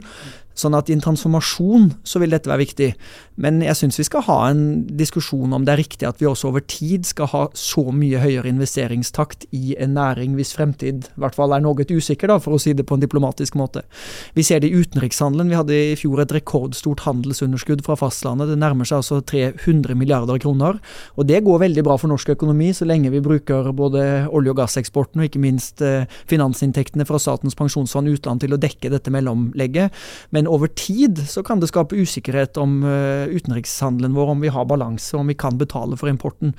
Sånn 0.58 0.76
at 0.78 0.90
i 0.90 0.96
en 0.96 1.04
transformasjon 1.04 1.92
så 2.08 2.22
vil 2.22 2.34
dette 2.34 2.50
være 2.50 2.64
viktig. 2.64 2.92
Men 3.38 3.62
jeg 3.62 3.78
syns 3.78 4.00
vi 4.00 4.08
skal 4.08 4.26
ha 4.26 4.38
en 4.50 4.64
diskusjon 4.98 5.54
om 5.54 5.66
det 5.66 5.76
er 5.76 5.82
riktig 5.84 6.08
at 6.10 6.22
vi 6.22 6.30
også 6.30 6.50
over 6.50 6.64
tid 6.66 7.06
skal 7.06 7.30
ha 7.34 7.44
så 7.58 7.84
mye 7.94 8.22
høyere 8.24 8.50
investeringstakt 8.50 9.46
i 9.54 9.76
en 9.78 9.94
næring 9.98 10.34
hvis 10.38 10.56
fremtid 10.58 11.08
i 11.12 11.22
hvert 11.22 11.38
fall 11.38 11.54
er 11.54 11.62
noe 11.64 11.76
usikker, 11.78 12.28
da, 12.32 12.40
for 12.42 12.56
å 12.58 12.60
si 12.62 12.74
det 12.76 12.88
på 12.90 12.98
en 12.98 13.04
diplomatisk 13.04 13.56
måte. 13.60 13.84
Vi 14.34 14.44
ser 14.44 14.64
det 14.64 14.72
i 14.72 14.82
utenrikshandelen. 14.82 15.52
Vi 15.52 15.60
hadde 15.60 15.78
i 15.78 15.96
fjor 16.00 16.24
et 16.24 16.34
rekordstort 16.34 17.06
handelsunderskudd 17.06 17.84
fra 17.86 17.96
fastlandet. 18.00 18.50
Det 18.52 18.58
nærmer 18.60 18.88
seg 18.88 19.04
altså 19.04 19.22
300 19.22 19.96
milliarder 19.98 20.42
kroner. 20.42 20.82
Og 21.16 21.30
det 21.30 21.44
går 21.46 21.62
veldig 21.68 21.86
bra 21.86 22.00
for 22.02 22.12
norsk 22.12 22.34
økonomi 22.34 22.72
så 22.76 22.88
lenge 22.90 23.14
vi 23.14 23.22
bruker 23.24 23.70
både 23.78 24.04
olje- 24.34 24.54
og 24.54 24.60
gasseksporten 24.62 25.22
og 25.22 25.30
ikke 25.30 25.44
minst 25.44 25.84
eh, 25.86 26.10
finansinntektene 26.30 27.06
fra 27.08 27.22
Statens 27.22 27.58
pensjonsfond 27.58 28.10
utland 28.12 28.44
til 28.44 28.56
å 28.56 28.62
dekke 28.62 28.92
dette 28.94 29.14
mellomlegget. 29.14 29.94
Men 30.36 30.47
men 30.48 30.54
over 30.54 30.68
tid 30.68 31.20
så 31.28 31.44
kan 31.44 31.60
det 31.60 31.68
skape 31.68 31.96
usikkerhet 31.96 32.58
om 32.58 32.80
uh, 32.86 33.28
utenrikshandelen 33.28 34.16
vår, 34.16 34.32
om 34.32 34.42
vi 34.42 34.52
har 34.54 34.66
balanse, 34.66 35.18
om 35.18 35.28
vi 35.28 35.36
kan 35.36 35.58
betale 35.58 35.98
for 36.00 36.10
importen. 36.10 36.54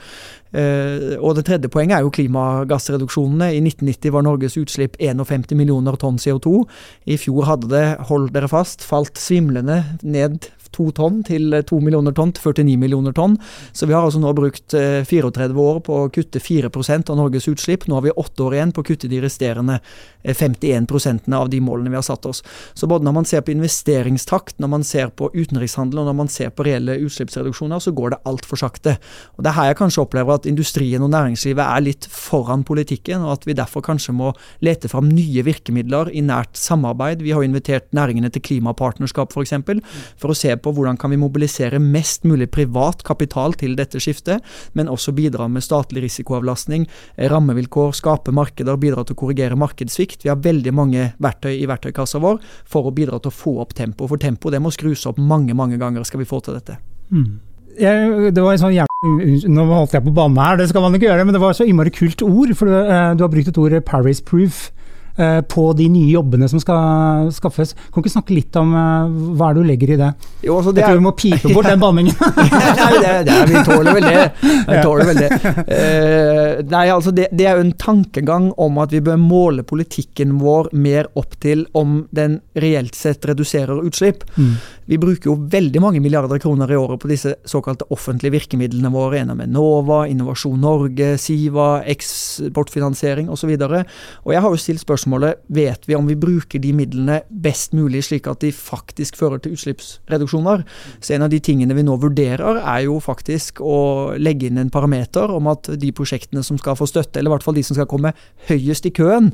Uh, 0.53 1.17
og 1.21 1.37
det 1.39 1.47
tredje 1.49 1.71
poenget 1.73 1.99
er 1.99 2.05
jo 2.05 2.13
klimagassreduksjonene. 2.13 3.53
I 3.57 3.63
1990 3.65 4.13
var 4.13 4.27
Norges 4.27 4.59
utslipp 4.61 4.99
51 5.01 5.57
millioner 5.57 5.97
tonn 5.97 6.21
CO2. 6.21 6.67
I 7.09 7.17
fjor 7.21 7.49
hadde 7.49 7.73
det, 7.73 7.87
hold 8.11 8.31
dere 8.35 8.51
fast, 8.51 8.85
falt 8.85 9.17
svimlende 9.21 9.83
ned 10.03 10.51
to 10.75 10.91
tonn 10.97 11.23
til 11.27 11.55
to 11.69 11.81
millioner 11.83 12.15
tonn 12.17 12.33
til 12.37 12.53
49 12.53 12.77
millioner 12.81 13.15
tonn. 13.17 13.37
Så 13.73 13.89
vi 13.89 13.97
har 13.97 14.05
altså 14.05 14.21
nå 14.23 14.33
brukt 14.37 14.75
34 14.75 15.49
eh, 15.49 15.61
år 15.63 15.81
på 15.87 15.99
å 16.03 16.09
kutte 16.13 16.43
4% 16.43 17.13
av 17.13 17.19
Norges 17.19 17.49
utslipp. 17.51 17.87
Nå 17.89 17.99
har 17.99 18.07
vi 18.07 18.15
åtte 18.15 18.45
år 18.47 18.59
igjen 18.59 18.75
på 18.75 18.85
å 18.85 18.89
kutte 18.91 19.11
de 19.11 19.21
resterende 19.25 19.79
51 20.25 20.89
eh, 20.89 21.39
av 21.39 21.51
de 21.53 21.61
målene 21.65 21.93
vi 21.93 21.99
har 21.99 22.07
satt 22.07 22.27
oss. 22.29 22.43
Så 22.75 22.89
både 22.91 23.07
når 23.07 23.17
man 23.21 23.29
ser 23.29 23.45
på 23.45 23.55
investeringstakt, 23.55 24.59
når 24.63 24.73
man 24.75 24.87
ser 24.87 25.13
på 25.15 25.31
utenrikshandel 25.35 26.03
og 26.03 26.11
når 26.11 26.19
man 26.23 26.33
ser 26.33 26.53
på 26.55 26.67
reelle 26.67 26.99
utslippsreduksjoner, 27.07 27.83
så 27.83 27.95
går 27.97 28.15
det 28.15 28.23
altfor 28.29 28.61
sakte. 28.61 28.99
Og 29.37 29.45
Det 29.45 29.53
er 29.53 29.59
her 29.59 29.71
jeg 29.73 29.81
kanskje 29.83 30.05
opplever 30.05 30.39
at 30.39 30.49
industrien 30.51 31.03
og 31.05 31.13
næringslivet 31.15 31.65
er 31.65 31.85
litt 31.85 32.09
foran 32.13 32.65
politikken, 32.67 33.25
og 33.25 33.39
at 33.39 33.49
vi 33.49 33.57
derfor 33.57 33.85
kanskje 33.85 34.15
må 34.17 34.33
lete 34.65 34.91
fram 34.91 35.09
nye 35.11 35.45
virkemidler 35.47 36.13
i 36.13 36.23
nært 36.25 36.59
samarbeid. 36.59 37.23
Vi 37.25 37.35
har 37.37 37.47
invitert 37.47 37.91
næringene 37.97 38.31
til 38.33 38.45
klimapartnerskap 38.45 39.29
f.eks. 39.29 39.39
For, 39.39 39.47
eksempel, 39.47 39.83
for 40.19 40.33
å 40.33 40.37
se 40.37 40.55
på 40.63 40.73
hvordan 40.75 40.99
kan 41.01 41.13
vi 41.13 41.21
mobilisere 41.21 41.81
mest 41.83 42.27
mulig 42.29 42.51
privat 42.55 43.03
kapital 43.07 43.57
til 43.59 43.77
dette 43.79 44.01
skiftet, 44.03 44.45
men 44.79 44.91
også 44.93 45.15
bidra 45.17 45.49
med 45.49 45.65
statlig 45.65 46.05
risikoavlastning, 46.07 46.87
rammevilkår, 47.33 47.95
skape 47.99 48.35
markeder, 48.35 48.79
bidra 48.81 49.05
til 49.05 49.17
å 49.17 49.23
korrigere 49.23 49.59
markedssvikt. 49.59 50.25
Vi 50.25 50.33
har 50.33 50.41
veldig 50.45 50.75
mange 50.75 51.11
verktøy 51.23 51.55
i 51.57 51.69
verktøykassa 51.69 52.23
vår 52.23 52.41
for 52.69 52.89
å 52.89 52.95
bidra 52.95 53.21
til 53.23 53.33
å 53.33 53.39
få 53.39 53.59
opp 53.65 53.75
tempo. 53.79 54.09
For 54.11 54.21
tempo 54.21 54.53
det 54.55 54.63
må 54.63 54.73
skrus 54.75 55.07
opp 55.11 55.21
mange, 55.21 55.57
mange 55.59 55.81
ganger 55.81 56.07
skal 56.07 56.23
vi 56.23 56.29
få 56.29 56.43
til 56.45 56.59
dette. 56.59 56.79
Mm. 57.11 57.39
Jeg, 57.79 58.33
det 58.35 58.43
var 58.43 58.57
en 58.57 58.63
sånn 58.63 58.75
jævlig, 58.75 59.45
Nå 59.55 59.65
holdt 59.71 59.93
jeg 59.95 60.03
på 60.03 60.11
å 60.11 60.17
banne 60.17 60.43
her, 60.43 60.57
det 60.59 60.67
skal 60.73 60.83
man 60.83 60.97
ikke 60.97 61.07
gjøre, 61.07 61.27
men 61.29 61.37
det 61.37 61.43
var 61.43 61.55
så 61.55 61.67
innmari 61.69 61.93
kult 61.95 62.25
ord. 62.27 62.51
For 62.59 62.67
du, 62.67 62.75
eh, 62.75 63.13
du 63.15 63.23
har 63.23 63.31
brukt 63.31 63.53
et 63.53 63.61
ord 63.63 63.77
'Paris 63.87 64.21
Proof'. 64.25 64.73
Eh, 65.19 65.41
på 65.43 65.67
de 65.79 65.89
nye 65.93 66.13
jobbene 66.13 66.49
som 66.51 66.63
skal 66.63 67.29
skaffes. 67.35 67.75
Kan 67.75 68.01
du 68.01 68.07
ikke 68.07 68.15
snakke 68.15 68.37
litt 68.37 68.59
om 68.61 68.73
eh, 68.73 69.19
hva 69.39 69.51
er 69.51 69.59
det 69.59 69.65
du 69.65 69.71
legger 69.73 69.95
i 69.95 69.99
det? 70.01 70.11
Jo, 70.47 70.59
altså 70.59 70.73
det 70.73 70.85
Jeg 70.85 70.91
tror 70.91 71.01
vi 71.01 71.07
må 71.07 71.15
pipe 71.19 71.53
bort 71.55 71.69
den 71.69 71.83
banningen. 71.83 72.15
nei, 72.83 72.93
det, 73.03 73.15
det, 73.29 73.39
vi 73.51 73.65
tåler 73.67 73.99
vel 73.99 74.09
det. 74.09 74.25
Vi 74.43 74.81
tåler 74.85 75.11
vel 75.11 75.23
det. 75.23 75.31
Uh, 75.69 76.65
nei, 76.71 76.85
altså 76.93 77.13
det, 77.15 77.29
det, 77.33 77.47
er 77.49 77.59
jo 77.59 77.67
en 77.67 77.75
tankegang 77.81 78.51
om 78.61 78.81
at 78.83 78.95
vi 78.95 79.03
bør 79.05 79.19
måle 79.21 79.65
politikken 79.67 80.37
vår 80.43 80.71
mer 80.79 81.11
opp 81.19 81.39
til 81.43 81.67
om 81.79 82.03
den 82.15 82.39
reelt 82.59 82.97
sett 82.99 83.27
reduserer 83.29 83.85
utslipp. 83.85 84.25
Mm. 84.37 84.55
Vi 84.89 84.99
bruker 85.01 85.29
jo 85.29 85.37
veldig 85.53 85.83
mange 85.85 86.01
milliarder 86.01 86.41
kroner 86.41 86.71
i 86.73 86.77
året 86.79 87.01
på 87.03 87.11
disse 87.11 87.35
såkalte 87.49 87.85
offentlige 87.93 88.33
virkemidlene 88.39 88.89
våre 88.93 89.19
gjennom 89.21 89.43
Enova, 89.45 89.99
Innovasjon 90.09 90.61
Norge, 90.63 91.11
Siva, 91.21 91.83
eksportfinansiering 91.93 93.29
osv. 93.29 93.53
Og, 93.53 93.67
så 93.69 93.83
og 94.25 94.33
jeg 94.33 94.45
har 94.45 94.55
jo 94.55 94.63
stilt 94.63 94.85
spørsmålet 95.09 95.41
vet 95.49 95.87
vi 95.89 95.97
om 95.97 96.07
vi 96.07 96.17
bruker 96.17 96.61
de 96.61 96.73
midlene 96.73 97.23
best 97.31 97.73
mulig 97.73 98.05
slik 98.05 98.27
at 98.29 98.41
de 98.41 98.53
faktisk 98.53 99.17
fører 99.17 99.41
til 99.41 99.55
utslippsreduksjoner. 99.57 100.65
Så 101.01 101.15
en 101.15 101.23
av 101.23 101.31
de 101.31 101.41
tingene 101.41 101.75
vi 101.75 101.83
nå 101.83 101.97
vurderer 101.97 102.61
er 102.61 102.85
jo 102.85 102.99
faktisk 103.01 103.61
å 103.61 104.15
legge 104.19 104.49
inn 104.49 104.59
en 104.59 104.71
parameter 104.71 105.31
om 105.31 105.49
at 105.49 105.71
de 105.79 105.93
prosjektene 105.93 106.43
som 106.45 106.59
skal 106.59 106.77
få 106.77 106.87
støtte, 106.87 107.19
eller 107.19 107.31
i 107.31 107.35
hvert 107.37 107.47
fall 107.47 107.57
de 107.57 107.65
som 107.65 107.77
skal 107.77 107.89
komme 107.89 108.13
høyest 108.49 108.87
i 108.87 108.93
køen 108.93 109.33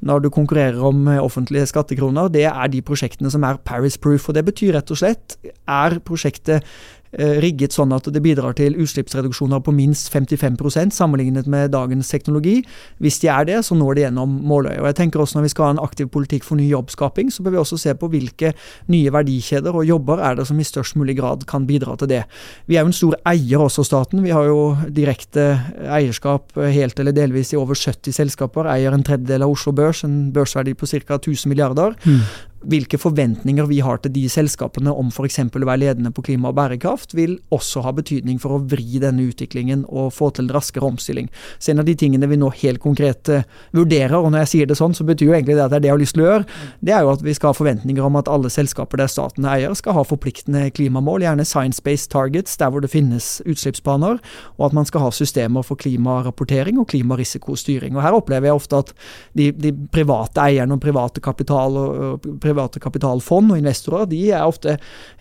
når 0.00 0.26
du 0.26 0.30
konkurrerer 0.30 0.82
om 0.84 1.06
offentlige 1.20 1.66
skattekroner, 1.66 2.30
det 2.30 2.46
er 2.46 2.68
de 2.70 2.82
prosjektene 2.82 3.30
som 3.32 3.44
er 3.44 3.58
Paris 3.64 3.98
Proof. 3.98 4.28
og 4.28 4.36
Det 4.36 4.44
betyr 4.46 4.76
rett 4.76 4.90
og 4.90 5.00
slett 5.00 5.38
er 5.66 5.98
prosjektet 6.06 6.62
Eh, 6.62 6.95
rigget 7.16 7.74
sånn 7.76 7.94
at 7.96 8.08
det 8.12 8.22
bidrar 8.22 8.56
til 8.58 8.76
utslippsreduksjoner 8.82 9.62
på 9.64 9.74
minst 9.74 10.10
55% 10.12 10.94
sammenlignet 10.96 11.48
med 11.50 11.72
dagens 11.74 12.10
teknologi. 12.12 12.58
Hvis 13.02 13.20
de 13.22 13.30
er 13.32 13.46
det, 13.48 13.60
så 13.66 13.76
når 13.78 13.96
de 13.96 14.04
gjennom 14.06 14.36
Måløy. 14.46 14.76
Og 14.80 14.90
jeg 14.90 14.98
tenker 15.00 15.22
også 15.22 15.36
Når 15.36 15.46
vi 15.46 15.52
skal 15.52 15.64
ha 15.66 15.70
en 15.74 15.82
aktiv 15.82 16.08
politikk 16.08 16.44
for 16.46 16.56
ny 16.56 16.68
jobbskaping, 16.70 17.30
så 17.32 17.42
bør 17.44 17.56
vi 17.56 17.60
også 17.60 17.76
se 17.80 17.94
på 17.98 18.08
hvilke 18.08 18.52
nye 18.92 19.12
verdikjeder 19.12 19.74
og 19.74 19.84
jobber 19.84 20.22
er 20.24 20.38
det 20.38 20.46
som 20.48 20.60
i 20.60 20.64
størst 20.64 20.96
mulig 20.96 21.16
grad 21.18 21.44
kan 21.48 21.66
bidra 21.68 21.96
til 22.00 22.08
det. 22.08 22.22
Vi 22.66 22.76
er 22.76 22.86
jo 22.86 22.92
en 22.92 22.96
stor 22.96 23.18
eier 23.28 23.60
også, 23.60 23.84
staten. 23.84 24.24
Vi 24.24 24.32
har 24.34 24.48
jo 24.48 24.76
direkte 24.88 25.48
eierskap 25.92 26.56
helt 26.56 26.98
eller 27.00 27.12
delvis 27.16 27.52
i 27.52 27.60
over 27.60 27.76
70 27.76 28.16
selskaper. 28.16 28.70
Eier 28.72 28.96
en 28.96 29.04
tredjedel 29.06 29.44
av 29.44 29.52
Oslo 29.52 29.74
Børs, 29.76 30.04
en 30.06 30.32
børsverdi 30.32 30.76
på 30.78 30.88
ca. 30.88 31.18
1000 31.20 31.52
milliarder. 31.52 31.96
Mm. 32.06 32.22
Hvilke 32.64 32.96
forventninger 32.96 33.66
vi 33.68 33.82
har 33.84 33.98
til 34.00 34.14
de 34.14 34.22
selskapene 34.32 34.88
om 34.88 35.10
f.eks. 35.12 35.38
å 35.44 35.60
være 35.60 35.80
ledende 35.82 36.10
på 36.14 36.22
klima 36.24 36.48
og 36.48 36.56
bærekraft 36.56 37.12
vil 37.14 37.36
også 37.52 37.82
ha 37.84 37.92
betydning 37.92 38.38
for 38.40 38.56
å 38.56 38.60
vri 38.64 38.96
denne 39.02 39.26
utviklingen 39.28 39.84
og 39.86 40.08
få 40.16 40.30
til 40.34 40.48
raskere 40.54 40.88
omstilling. 40.88 41.28
Så 41.58 41.74
en 41.74 41.82
av 41.82 41.86
de 41.88 41.94
tingene 41.98 42.28
vi 42.30 42.38
nå 42.40 42.48
helt 42.62 42.80
konkret 42.80 43.28
eh, 43.28 43.44
vurderer, 43.76 44.16
og 44.16 44.32
når 44.32 44.46
jeg 44.46 44.52
sier 44.52 44.70
det 44.70 44.78
sånn, 44.80 44.96
så 44.96 45.04
betyr 45.04 45.28
jo 45.28 45.36
egentlig 45.36 45.58
det 45.58 45.66
at 45.66 45.74
det 45.74 45.78
er 45.80 45.84
det 45.84 45.90
jeg 45.90 45.96
har 45.96 46.02
lyst 46.02 46.16
til 46.16 46.24
å 46.24 46.30
gjøre, 46.30 46.46
det 46.80 46.96
er 46.96 47.04
jo 47.04 47.12
at 47.12 47.26
vi 47.26 47.36
skal 47.36 47.52
ha 47.52 47.58
forventninger 47.58 48.08
om 48.08 48.18
at 48.22 48.32
alle 48.32 48.52
selskaper 48.52 49.02
der 49.02 49.12
staten 49.12 49.44
er 49.44 49.60
eier, 49.60 49.76
skal 49.76 49.98
ha 49.98 50.06
forpliktende 50.08 50.64
klimamål, 50.76 51.26
gjerne 51.26 51.46
science-based 51.46 52.10
targets 52.14 52.56
der 52.56 52.72
hvor 52.72 52.84
det 52.84 52.92
finnes 52.94 53.28
utslippsplaner, 53.44 54.22
og 54.56 54.66
at 54.70 54.78
man 54.80 54.88
skal 54.88 55.04
ha 55.04 55.12
systemer 55.14 55.66
for 55.66 55.78
klimarapportering 55.82 56.80
og 56.80 56.88
klimarisikostyring. 56.94 57.94
Og 57.98 58.04
Her 58.06 58.16
opplever 58.16 58.48
jeg 58.48 58.62
ofte 58.62 58.80
at 58.80 58.94
de, 59.36 59.50
de 59.52 59.74
private 59.92 60.40
eierne 60.40 60.78
og 60.78 60.82
private 60.82 61.22
kapital 61.22 61.76
og 61.76 62.26
private 62.46 62.82
kapitalfond 62.82 63.52
og 63.52 63.60
investorer 63.60 64.08
de 64.10 64.22
er 64.30 64.46
ofte 64.46 64.76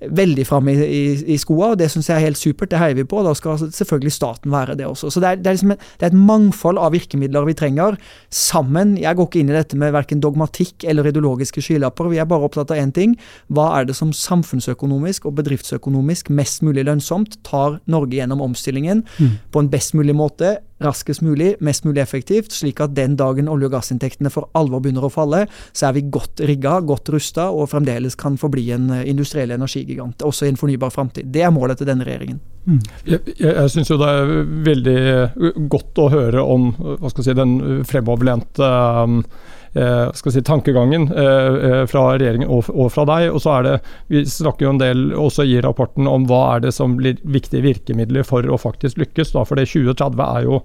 veldig 0.05 0.45
framme 0.47 0.75
i, 0.75 0.85
i, 0.85 1.03
i 1.35 1.37
skoa 1.41 1.73
og 1.73 1.79
det 1.81 1.89
syns 1.91 2.09
jeg 2.09 2.19
er 2.19 2.27
helt 2.27 2.39
supert. 2.39 2.71
Det 2.71 2.79
heier 2.81 2.97
vi 2.97 3.05
på. 3.07 3.19
og 3.19 3.29
Da 3.29 3.33
skal 3.37 3.59
selvfølgelig 3.65 4.13
staten 4.13 4.53
være 4.53 4.77
det 4.79 4.87
også. 4.87 5.11
Så 5.11 5.23
det 5.23 5.29
er, 5.29 5.41
det 5.41 5.49
er, 5.49 5.57
liksom 5.57 5.75
et, 5.75 5.87
det 5.99 6.07
er 6.07 6.13
et 6.13 6.25
mangfold 6.29 6.79
av 6.81 6.93
virkemidler 6.95 7.47
vi 7.49 7.57
trenger 7.57 7.97
sammen. 8.33 8.95
Jeg 9.01 9.17
går 9.17 9.29
ikke 9.29 9.41
inn 9.41 9.51
i 9.53 9.57
dette 9.57 9.79
med 9.79 9.95
verken 9.95 10.21
dogmatikk 10.23 10.87
eller 10.87 11.09
ideologiske 11.09 11.63
skylapper. 11.65 12.11
Vi 12.11 12.21
er 12.21 12.29
bare 12.29 12.47
opptatt 12.47 12.73
av 12.73 12.81
én 12.81 12.93
ting. 12.95 13.17
Hva 13.53 13.71
er 13.79 13.89
det 13.89 13.97
som 13.97 14.13
samfunnsøkonomisk 14.15 15.27
og 15.29 15.37
bedriftsøkonomisk 15.41 16.31
mest 16.35 16.63
mulig 16.65 16.85
lønnsomt 16.87 17.39
tar 17.47 17.79
Norge 17.91 18.19
gjennom 18.19 18.43
omstillingen 18.45 19.05
mm. 19.17 19.35
på 19.51 19.63
en 19.63 19.71
best 19.71 19.97
mulig 19.97 20.15
måte? 20.17 20.57
Raskest 20.83 21.21
mulig, 21.21 21.55
mest 21.63 21.85
mulig 21.85 22.01
effektivt, 22.03 22.51
slik 22.51 22.81
at 22.83 22.95
den 22.95 23.15
dagen 23.19 23.47
olje- 23.51 23.69
og 23.69 23.77
gassinntektene 23.77 24.31
for 24.33 24.49
alvor 24.57 24.83
begynner 24.83 25.07
å 25.07 25.11
falle, 25.13 25.45
så 25.71 25.89
er 25.89 25.95
vi 25.97 26.05
godt 26.11 26.43
rigga, 26.43 26.79
godt 26.83 27.09
rusta 27.15 27.47
og 27.53 27.69
fremdeles 27.71 28.17
kan 28.19 28.35
forbli 28.39 28.67
en 28.75 28.89
eh, 28.91 29.05
industriell 29.09 29.55
energigigant, 29.55 30.25
også 30.25 30.45
i 30.45 30.53
en 30.53 30.59
fornybar 30.59 30.93
framtid. 30.93 31.31
Det 31.31 31.45
er 31.45 31.53
målet 31.55 31.79
til 31.79 31.89
denne 31.89 32.07
regjeringen. 32.07 32.41
Mm. 32.65 32.79
Jeg, 33.05 33.19
jeg, 33.37 33.51
jeg 33.53 33.71
syns 33.71 33.91
jo 33.91 33.99
det 34.01 34.07
er 34.09 34.31
veldig 34.65 35.67
godt 35.69 35.99
å 36.01 36.07
høre 36.09 36.41
om 36.41 36.71
hva 36.75 37.11
skal 37.11 37.21
jeg 37.21 37.27
si, 37.29 37.37
den 37.37 37.83
fremoverlente 37.85 38.71
um, 39.05 39.19
eh, 39.21 39.53
si, 39.75 40.41
tankegangen 40.41 41.11
eh, 41.11 41.69
eh, 41.69 41.85
fra 41.91 42.07
regjeringen 42.15 42.49
og, 42.49 42.69
og, 42.73 42.91
fra 42.93 43.05
deg. 43.09 43.29
Og 43.33 43.41
så 43.43 43.57
er 43.57 43.67
det, 43.67 43.77
Vi 44.07 44.25
snakker 44.25 44.67
jo 44.67 44.73
en 44.75 44.81
del 44.81 45.07
også 45.13 45.45
i 45.45 45.59
rapporten 45.63 46.07
om 46.07 46.27
hva 46.29 46.55
er 46.55 46.67
det 46.67 46.75
som 46.75 46.97
blir 46.99 47.19
viktige 47.23 47.65
virkemidler 47.65 48.23
for 48.27 48.45
å 48.47 48.59
faktisk 48.61 49.01
lykkes. 49.01 49.33
Da, 49.35 49.45
for 49.45 49.59
det 49.59 49.69
2030 49.71 50.27
er 50.27 50.45
jo 50.47 50.61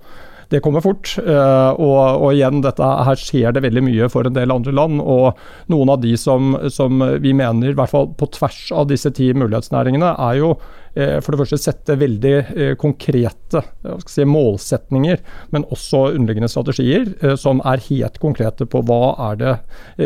det 0.51 0.59
kommer 0.65 0.83
fort. 0.83 1.13
Og, 1.15 1.77
og, 1.95 2.33
igjen, 2.33 2.59
dette, 2.65 2.83
her 2.83 3.21
skjer 3.23 3.53
det 3.55 3.61
veldig 3.63 3.85
mye 3.87 4.09
for 4.11 4.27
en 4.27 4.35
del 4.35 4.51
andre 4.51 4.73
land. 4.75 4.99
Og 4.99 5.39
noen 5.71 5.93
av 5.95 6.01
de 6.03 6.17
som, 6.19 6.57
som 6.75 6.99
vi 7.23 7.31
mener, 7.39 7.71
i 7.71 7.79
hvert 7.79 7.93
fall 7.93 8.09
på 8.19 8.27
tvers 8.35 8.59
av 8.75 8.89
disse 8.91 9.13
ti 9.15 9.29
mulighetsnæringene, 9.31 10.11
er 10.19 10.41
jo 10.41 10.57
Eh, 10.90 10.90
for 11.23 11.33
det 11.35 11.41
første 11.43 11.59
sette 11.61 11.95
veldig 12.01 12.33
eh, 12.35 12.73
konkrete 12.81 13.63
si, 14.09 14.25
målsetninger, 14.27 15.21
men 15.55 15.67
også 15.71 16.09
underliggende 16.17 16.51
strategier 16.51 17.07
eh, 17.21 17.37
som 17.39 17.63
er 17.69 17.83
helt 17.87 18.19
konkrete 18.23 18.67
på 18.71 18.83
hva 18.89 19.15
er 19.31 19.41
det, 19.41 19.55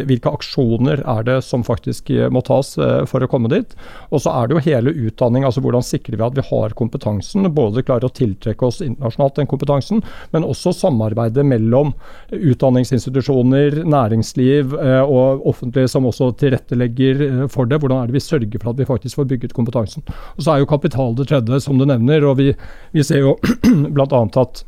hvilke 0.08 0.32
aksjoner 0.34 1.02
er 1.08 1.24
det 1.26 1.38
som 1.46 1.64
faktisk 1.66 2.10
må 2.32 2.42
tas 2.44 2.74
for 3.08 3.24
å 3.24 3.28
komme 3.30 3.48
dit. 3.52 3.72
Og 4.10 4.22
så 4.24 4.32
er 4.34 4.48
det 4.48 4.56
jo 4.56 4.64
hele 4.66 4.92
utdanning, 5.06 5.46
altså 5.46 5.62
hvordan 5.64 5.84
sikrer 5.84 6.18
vi 6.18 6.26
at 6.26 6.36
vi 6.36 6.44
har 6.48 6.74
kompetansen, 6.76 7.46
både 7.54 7.84
klarer 7.86 8.08
å 8.08 8.14
tiltrekke 8.14 8.66
oss 8.66 8.82
internasjonalt 8.84 9.38
den 9.40 9.50
kompetansen, 9.50 10.02
men 10.34 10.46
også 10.46 10.74
samarbeidet 10.76 11.44
mellom 11.46 11.94
utdanningsinstitusjoner, 12.34 13.80
næringsliv 13.88 14.74
og 14.74 15.46
offentlige 15.48 15.90
som 15.92 16.08
også 16.10 16.32
tilrettelegger 16.40 17.46
for 17.52 17.70
det. 17.70 17.80
Hvordan 17.82 18.02
er 18.02 18.10
det 18.10 18.18
vi 18.18 18.24
sørger 18.24 18.60
for 18.60 18.72
at 18.72 18.80
vi 18.80 18.88
faktisk 18.88 19.20
får 19.20 19.30
bygget 19.30 19.56
kompetansen. 19.56 20.04
Og 20.36 20.44
så 20.44 20.54
er 20.54 20.62
jo 20.62 20.70
kapital 20.74 21.16
det 21.16 21.30
tredje, 21.30 21.62
som 21.64 21.80
du 21.80 21.86
nevner. 21.88 22.28
og 22.28 22.38
Vi, 22.42 22.50
vi 22.92 23.06
ser 23.06 23.24
jo 23.24 23.36
bl.a. 23.94 24.24
at 24.44 24.64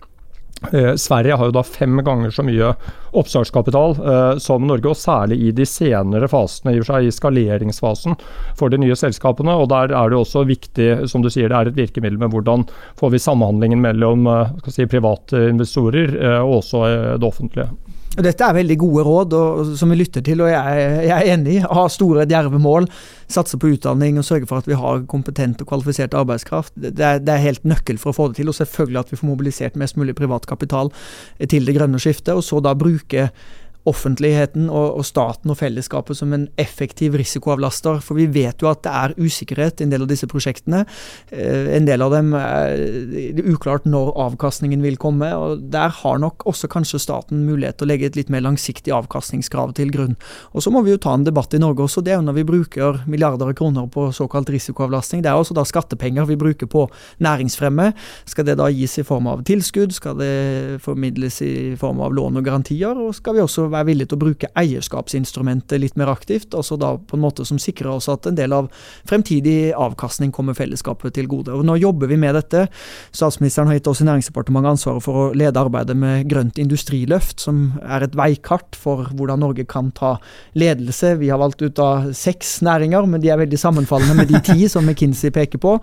Eh, 0.72 0.94
Sverige 0.94 1.34
har 1.36 1.44
jo 1.46 1.52
da 1.52 1.62
fem 1.62 1.98
ganger 2.04 2.30
så 2.32 2.42
mye 2.42 2.70
oppstartskapital 3.16 3.90
eh, 3.92 4.38
som 4.40 4.64
Norge, 4.66 4.88
og 4.88 4.96
særlig 4.96 5.36
i 5.44 5.50
de 5.52 5.66
senere 5.68 6.28
fasene, 6.32 6.72
i, 6.72 6.80
i 6.80 7.12
skaleringsfasen 7.12 8.16
for 8.56 8.72
de 8.72 8.80
nye 8.80 8.96
selskapene. 8.96 9.52
og 9.52 9.68
Der 9.68 9.92
er 9.92 10.10
det 10.10 10.18
også 10.18 10.46
viktig, 10.48 11.08
som 11.12 11.22
du 11.22 11.28
sier, 11.30 11.52
det 11.52 11.58
er 11.58 11.70
et 11.70 11.80
virkemiddel 11.82 12.18
med 12.22 12.32
hvordan 12.32 12.64
får 12.96 13.12
vi 13.12 13.22
samhandlingen 13.22 13.84
mellom 13.84 14.26
eh, 14.32 14.72
si, 14.72 14.88
private 14.88 15.44
investorer 15.50 16.16
eh, 16.16 16.40
og 16.40 16.62
også 16.62 16.84
eh, 16.88 17.12
det 17.20 17.28
offentlige. 17.28 17.68
Dette 18.16 18.46
er 18.46 18.56
veldig 18.56 18.76
gode 18.80 19.02
råd 19.04 19.34
og, 19.36 19.72
som 19.76 19.90
vi 19.92 19.98
lytter 20.00 20.24
til, 20.24 20.40
og 20.40 20.48
jeg, 20.48 20.86
jeg 21.04 21.16
er 21.16 21.32
enig. 21.34 21.58
i. 21.58 21.64
Ha 21.68 21.84
store, 21.92 22.24
djerve 22.28 22.60
mål. 22.62 22.88
Satse 23.28 23.58
på 23.60 23.74
utdanning 23.74 24.16
og 24.20 24.24
sørge 24.24 24.48
for 24.48 24.62
at 24.62 24.70
vi 24.70 24.78
har 24.78 25.04
kompetent 25.10 25.60
og 25.60 25.68
kvalifisert 25.68 26.16
arbeidskraft. 26.16 26.72
Det 26.76 26.94
er, 26.96 27.20
det 27.20 27.34
er, 27.34 27.44
helt 27.44 27.68
nøkkel 27.68 28.00
for 28.00 28.14
å 28.14 28.16
få 28.16 28.30
det 28.30 28.40
til. 28.40 28.48
Og 28.48 28.56
selvfølgelig 28.56 29.02
at 29.02 29.12
vi 29.12 29.20
får 29.20 29.30
mobilisert 29.32 29.76
mest 29.76 30.00
mulig 30.00 30.16
privat 30.16 30.48
kapital 30.48 30.92
til 31.44 31.68
det 31.68 31.76
grønne 31.76 32.00
skiftet. 32.00 32.32
Og 32.36 32.44
så 32.46 32.62
da 32.64 32.72
bruke 32.78 33.28
offentligheten 33.86 34.66
og, 34.66 34.98
og, 34.98 35.04
staten 35.06 35.52
og 35.52 35.58
fellesskapet 35.60 36.18
som 36.18 36.32
en 36.34 36.46
effektiv 36.60 37.14
risikoavlaster. 37.18 38.00
For 38.04 38.18
vi 38.18 38.26
vet 38.32 38.62
jo 38.62 38.70
at 38.70 38.82
det 38.86 38.92
er 38.92 39.14
usikkerhet 39.20 39.80
i 39.80 39.86
en 39.86 39.92
del 39.92 40.04
av 40.04 40.10
disse 40.10 40.28
prosjektene. 40.30 40.82
Eh, 41.30 41.70
en 41.76 41.86
del 41.86 42.02
av 42.02 42.14
dem 42.14 42.32
er 42.38 43.40
uklart 43.46 43.86
når 43.86 44.12
avkastningen 44.26 44.82
vil 44.82 44.98
komme. 45.00 45.30
og 45.34 45.62
Der 45.72 45.94
har 46.02 46.18
nok 46.22 46.46
også 46.46 46.70
kanskje 46.72 47.00
staten 47.02 47.44
mulighet 47.46 47.78
til 47.78 47.86
å 47.86 47.90
legge 47.92 48.10
et 48.10 48.18
litt 48.18 48.32
mer 48.32 48.42
langsiktig 48.44 48.94
avkastningskrav 48.94 49.76
til 49.78 49.92
grunn. 49.94 50.16
Og 50.52 50.66
Så 50.66 50.72
må 50.74 50.82
vi 50.82 50.90
jo 50.90 50.98
ta 51.02 51.14
en 51.14 51.24
debatt 51.24 51.54
i 51.54 51.62
Norge 51.62 51.86
også. 51.86 52.02
Det 52.02 52.12
er 52.12 52.20
jo 52.20 52.26
når 52.26 52.40
vi 52.40 52.48
bruker 52.50 53.02
milliarder 53.06 53.52
av 53.52 53.54
kroner 53.54 53.86
på 53.86 54.08
såkalt 54.12 54.50
risikoavlastning. 54.50 55.22
Det 55.22 55.30
er 55.30 55.38
også 55.38 55.54
da 55.54 55.62
skattepenger 55.62 56.26
vi 56.26 56.36
bruker 56.36 56.66
på 56.66 56.88
næringsfremme. 57.22 57.92
Skal 58.26 58.44
det 58.44 58.58
da 58.58 58.66
gis 58.68 58.98
i 58.98 59.06
form 59.06 59.30
av 59.30 59.44
tilskudd? 59.46 59.94
Skal 59.94 60.18
det 60.18 60.82
formidles 60.82 61.40
i 61.42 61.76
form 61.78 62.00
av 62.02 62.14
lån 62.16 62.40
og 62.40 62.44
garantier? 62.44 62.98
Og 62.98 63.14
skal 63.14 63.36
vi 63.36 63.44
også 63.44 63.68
være 63.70 63.75
villige 63.84 64.08
til 64.08 64.16
å 64.16 64.24
bruke 64.24 64.50
eierskapsinstrumentet 64.56 65.80
litt 65.80 65.96
mer 65.96 66.08
aktivt, 66.08 66.54
altså 66.54 66.78
da 66.80 66.94
på 66.96 67.16
en 67.16 67.24
måte 67.24 67.44
som 67.44 67.58
sikrer 67.60 67.92
oss 67.92 68.08
at 68.08 68.26
en 68.26 68.38
del 68.38 68.54
av 68.56 68.70
fremtidig 69.08 69.74
avkastning 69.76 70.32
kommer 70.32 70.56
fellesskapet 70.56 71.14
til 71.14 71.28
gode. 71.30 71.52
Og 71.52 71.64
Nå 71.66 71.76
jobber 71.76 72.08
vi 72.08 72.16
med 72.20 72.34
dette. 72.38 72.66
Statsministeren 73.12 73.68
har 73.68 73.78
gitt 73.78 73.90
oss 73.90 74.00
i 74.00 74.08
Næringsdepartementet 74.08 74.72
ansvaret 74.76 75.04
for 75.04 75.20
å 75.20 75.26
lede 75.36 75.60
arbeidet 75.60 75.96
med 75.98 76.28
grønt 76.30 76.58
industriløft, 76.62 77.40
som 77.42 77.76
er 77.82 78.06
et 78.06 78.16
veikart 78.16 78.78
for 78.78 79.10
hvordan 79.12 79.42
Norge 79.42 79.66
kan 79.68 79.90
ta 79.96 80.16
ledelse. 80.56 81.16
Vi 81.20 81.30
har 81.32 81.40
valgt 81.42 81.62
ut 81.62 81.78
av 81.82 82.10
seks 82.16 82.60
næringer, 82.66 83.06
men 83.10 83.22
de 83.22 83.32
er 83.32 83.40
veldig 83.40 83.60
sammenfallende 83.60 84.16
med 84.20 84.32
de 84.32 84.40
ti 84.46 84.68
som 84.72 84.86
McKinsey 84.86 85.34
peker 85.34 85.62
på. 85.62 85.76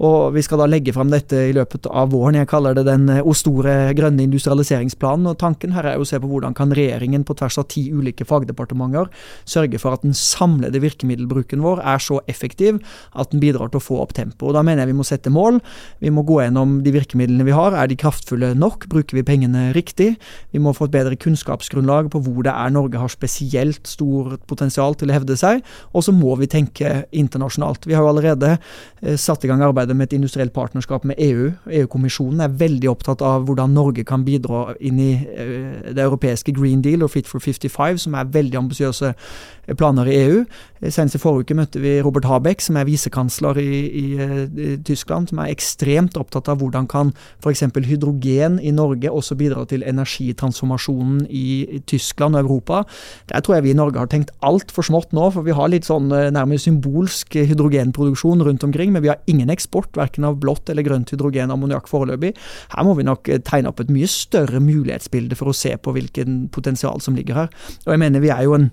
Og 0.00 0.18
Vi 0.34 0.42
skal 0.46 0.60
da 0.62 0.68
legge 0.70 0.92
fram 0.94 1.10
dette 1.10 1.36
i 1.50 1.54
løpet 1.56 1.88
av 1.90 2.12
våren. 2.12 2.38
Jeg 2.38 2.48
kaller 2.50 2.76
det 2.76 2.86
den 2.86 3.08
store 3.34 3.92
grønne 3.96 4.24
industrialiseringsplanen. 4.26 5.26
og 5.30 5.38
Tanken 5.40 5.72
her 5.72 5.86
er 5.86 6.00
å 6.00 6.06
se 6.06 6.20
på 6.20 6.28
hvordan 6.28 6.54
kan 6.56 6.72
regjeringen 6.74 7.24
på 7.24 7.34
tvers 7.40 7.58
av 7.60 7.68
ti 7.72 7.88
ulike 7.90 8.26
fagdepartementer 8.28 9.10
sørge 9.48 9.80
for 9.80 9.96
at 9.96 10.04
den 10.04 10.14
samlede 10.16 10.82
virkemiddelbruken 10.82 11.64
vår 11.64 11.82
er 11.82 12.02
så 12.02 12.20
effektiv 12.30 12.80
at 13.16 13.32
den 13.32 13.42
bidrar 13.42 13.72
til 13.72 13.80
å 13.80 13.84
få 13.84 13.98
opp 14.02 14.14
tempoet. 14.16 14.54
Da 14.56 14.62
mener 14.66 14.84
jeg 14.84 14.92
vi 14.92 14.98
må 15.00 15.06
sette 15.06 15.32
mål. 15.32 15.60
Vi 16.02 16.12
må 16.14 16.24
gå 16.26 16.40
gjennom 16.42 16.78
de 16.84 16.94
virkemidlene 16.94 17.46
vi 17.48 17.56
har. 17.56 17.76
Er 17.76 17.90
de 17.90 17.98
kraftfulle 17.98 18.52
nok? 18.58 18.86
Bruker 18.92 19.18
vi 19.18 19.26
pengene 19.26 19.70
riktig? 19.76 20.12
Vi 20.54 20.62
må 20.62 20.74
få 20.76 20.88
et 20.88 20.94
bedre 20.94 21.18
kunnskapsgrunnlag 21.20 22.10
på 22.12 22.22
hvor 22.24 22.44
det 22.46 22.54
er 22.54 22.74
Norge 22.74 23.00
har 23.00 23.12
spesielt 23.12 23.88
stort 23.88 24.44
potensial 24.50 24.96
til 24.98 25.10
å 25.10 25.16
hevde 25.16 25.36
seg. 25.40 25.64
Og 25.94 26.04
så 26.06 26.14
må 26.14 26.36
vi 26.40 26.50
tenke 26.50 27.04
internasjonalt. 27.10 27.86
Vi 27.88 27.96
har 27.96 28.04
jo 28.04 28.12
allerede 28.12 28.56
eh, 28.56 29.16
satt 29.20 29.44
i 29.44 29.50
gang 29.50 29.62
arbeidet 29.64 29.96
med 29.96 30.10
et 30.10 30.18
industrielt 30.18 30.54
partnerskap 30.56 31.06
med 31.08 31.20
EU. 31.20 31.50
EU-kommisjonen 31.80 32.44
er 32.44 32.58
veldig 32.60 32.90
opptatt 32.92 33.24
av 33.26 33.46
hvordan 33.48 33.74
Norge 33.76 34.04
kan 34.08 34.24
bidra 34.26 34.74
inn 34.80 35.00
i 35.02 35.12
eh, 35.16 35.90
det 35.90 36.04
europeiske 36.04 36.54
Green 36.56 36.84
Deal 36.84 37.06
og 37.06 37.14
Fit 37.14 37.29
for 37.30 37.42
55, 37.42 38.04
som 38.04 38.18
er 38.18 38.32
veldig 38.34 38.58
ambisiøse 38.58 39.14
planer 39.78 40.10
i 40.10 40.18
EU. 40.24 40.44
Senest 40.80 41.18
i 41.18 41.20
forrige 41.20 41.44
uke 41.44 41.56
møtte 41.58 41.80
vi 41.82 41.98
Robert 42.00 42.24
Habeck, 42.24 42.62
som 42.64 42.78
er 42.80 42.86
visekansler 42.88 43.58
i, 43.60 43.80
i, 44.00 44.04
i, 44.16 44.68
Tyskland, 44.86 45.28
som 45.28 45.42
er 45.42 45.50
ekstremt 45.52 46.16
opptatt 46.16 46.48
av 46.48 46.62
hvordan 46.62 46.88
kan 46.88 47.12
f.eks. 47.42 47.66
hydrogen 47.84 48.56
i 48.64 48.72
Norge 48.72 49.12
også 49.12 49.36
bidra 49.36 49.66
til 49.68 49.84
energitransformasjonen 49.84 51.26
i, 51.28 51.82
Tyskland 51.90 52.38
og 52.38 52.46
Europa. 52.46 52.80
Der 53.28 53.44
tror 53.44 53.58
jeg 53.58 53.66
vi 53.68 53.74
i 53.74 53.76
Norge 53.76 54.00
har 54.00 54.08
tenkt 54.10 54.32
altfor 54.46 54.86
smått 54.86 55.12
nå, 55.16 55.28
for 55.34 55.44
vi 55.44 55.54
har 55.56 55.68
litt 55.72 55.88
sånn 55.88 56.08
eh, 56.16 56.30
nærmest 56.32 56.68
symbolsk 56.68 57.36
hydrogenproduksjon 57.36 58.44
rundt 58.46 58.64
omkring, 58.64 58.94
men 58.94 59.04
vi 59.04 59.12
har 59.12 59.20
ingen 59.30 59.52
eksport 59.52 59.96
verken 60.00 60.28
av 60.28 60.40
blått 60.40 60.72
eller 60.72 60.86
grønt 60.86 61.12
hydrogen 61.12 61.52
ammoniakk 61.52 61.90
foreløpig. 61.90 62.32
Her 62.72 62.88
må 62.88 62.96
vi 62.96 63.08
nok 63.08 63.28
eh, 63.28 63.42
tegne 63.44 63.72
opp 63.72 63.84
et 63.84 63.92
mye 63.92 64.08
større 64.10 64.62
mulighetsbilde 64.64 65.36
for 65.36 65.52
å 65.52 65.56
se 65.56 65.76
på 65.76 65.96
hvilken 65.96 66.46
potensial 66.54 67.04
som 67.04 67.18
ligger 67.18 67.44
her. 67.44 67.56
Og 67.84 67.92
jeg 67.92 68.04
mener 68.08 68.24
vi 68.24 68.32
er 68.32 68.46
jo 68.48 68.56
en 68.56 68.70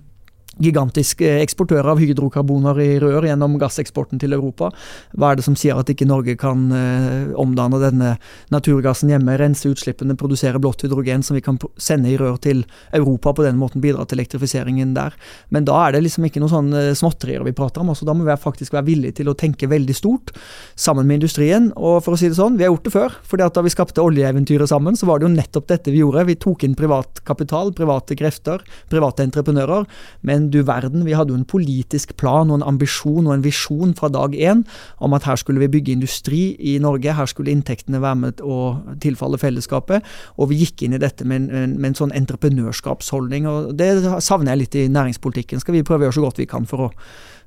gigantisk 0.64 1.22
eksportør 1.28 1.92
av 1.94 2.02
hydrokarboner 2.02 2.80
i 2.82 2.90
rør 3.02 3.26
gjennom 3.28 3.58
gasseksporten 3.62 4.22
til 4.22 4.36
Europa. 4.38 4.72
Hva 5.18 5.32
er 5.32 5.40
det 5.40 5.46
som 5.46 5.58
sier 5.60 5.78
at 5.78 5.90
ikke 5.92 6.08
Norge 6.10 6.38
kan 6.40 6.68
eh, 6.74 7.34
omdanne 7.38 7.80
denne 7.82 8.14
naturgassen 8.54 9.12
hjemme, 9.12 9.38
rense 9.40 9.70
utslippene, 9.70 10.18
produsere 10.20 10.62
blått 10.62 10.86
hydrogen 10.86 11.26
som 11.26 11.38
vi 11.38 11.44
kan 11.46 11.60
sende 11.82 12.12
i 12.12 12.18
rør 12.20 12.40
til 12.42 12.64
Europa, 12.96 13.34
på 13.38 13.46
den 13.46 13.60
måten 13.60 13.84
bidra 13.84 14.06
til 14.06 14.20
elektrifiseringen 14.20 14.96
der. 14.98 15.16
Men 15.54 15.68
da 15.68 15.78
er 15.86 15.96
det 15.96 16.04
liksom 16.06 16.28
ikke 16.28 16.42
noe 16.44 16.54
sånn 16.54 16.74
eh, 16.76 16.94
småtterier 16.98 17.46
vi 17.46 17.56
prater 17.58 17.84
om. 17.84 17.94
altså 17.94 18.08
Da 18.08 18.16
må 18.18 18.28
vi 18.28 18.38
faktisk 18.42 18.76
være 18.76 18.90
villige 18.90 19.20
til 19.22 19.32
å 19.32 19.38
tenke 19.38 19.70
veldig 19.70 19.96
stort 19.98 20.34
sammen 20.76 21.08
med 21.08 21.22
industrien. 21.22 21.72
Og 21.76 22.02
for 22.06 22.16
å 22.16 22.20
si 22.20 22.32
det 22.32 22.40
sånn, 22.40 22.58
vi 22.58 22.66
har 22.66 22.74
gjort 22.74 22.90
det 22.90 22.96
før. 22.96 23.18
fordi 23.24 23.46
at 23.46 23.58
da 23.58 23.64
vi 23.66 23.74
skapte 23.74 24.04
oljeeventyret 24.04 24.70
sammen, 24.70 24.98
så 24.98 25.10
var 25.10 25.20
det 25.20 25.28
jo 25.28 25.36
nettopp 25.36 25.68
dette 25.70 25.94
vi 25.94 26.02
gjorde. 26.02 26.26
Vi 26.28 26.40
tok 26.42 26.66
inn 26.66 26.76
privat 26.78 27.22
kapital, 27.28 27.74
private 27.78 28.18
krefter, 28.18 28.64
private 28.90 29.26
entreprenører. 29.28 29.86
men 30.22 30.47
du 30.54 30.60
verden, 30.68 31.06
vi 31.06 31.16
hadde 31.18 31.34
jo 31.34 31.40
en 31.40 31.48
politisk 31.48 32.16
plan 32.20 32.50
og 32.52 32.60
en 32.60 32.68
ambisjon 32.68 33.28
og 33.28 33.34
en 33.36 33.46
visjon 33.46 33.94
fra 33.98 34.10
dag 34.14 34.36
én 34.36 34.64
om 35.04 35.16
at 35.18 35.28
her 35.28 35.40
skulle 35.40 35.62
vi 35.64 35.72
bygge 35.78 35.96
industri 35.96 36.42
i 36.60 36.78
Norge, 36.84 37.14
her 37.14 37.30
skulle 37.30 37.54
inntektene 37.54 38.02
være 38.04 38.22
med 38.22 38.42
å 38.44 38.60
tilfalle 39.04 39.40
fellesskapet. 39.42 40.06
Og 40.38 40.52
vi 40.52 40.62
gikk 40.64 40.86
inn 40.86 40.98
i 40.98 41.02
dette 41.02 41.28
med 41.28 41.50
en, 41.50 41.76
med 41.78 41.92
en 41.92 42.00
sånn 42.02 42.16
entreprenørskapsholdning. 42.18 43.48
og 43.50 43.76
Det 43.80 43.92
savner 44.24 44.54
jeg 44.54 44.64
litt 44.64 44.80
i 44.80 44.88
næringspolitikken. 44.94 45.64
Skal 45.64 45.78
vi 45.78 45.86
prøve 45.88 46.06
å 46.06 46.10
gjøre 46.10 46.20
så 46.20 46.26
godt 46.28 46.42
vi 46.42 46.50
kan 46.50 46.68
for 46.70 46.88
å, 46.88 46.92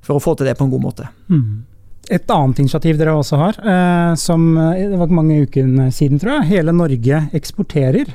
for 0.05 0.17
å 0.17 0.23
få 0.23 0.37
til 0.37 0.49
det 0.49 0.57
på 0.59 0.67
en 0.67 0.73
god 0.73 0.85
måte. 0.85 1.11
Mm. 1.31 1.67
Et 2.11 2.33
annet 2.33 2.63
initiativ 2.63 2.97
dere 2.99 3.13
også 3.15 3.37
har, 3.39 3.59
eh, 3.61 4.15
som 4.19 4.49
eh, 4.57 4.89
det 4.89 4.99
var 4.99 5.13
mange 5.13 5.43
uker 5.45 5.69
siden, 5.93 6.19
tror 6.19 6.39
jeg. 6.39 6.49
Hele 6.55 6.73
Norge 6.75 7.27
eksporterer. 7.37 8.09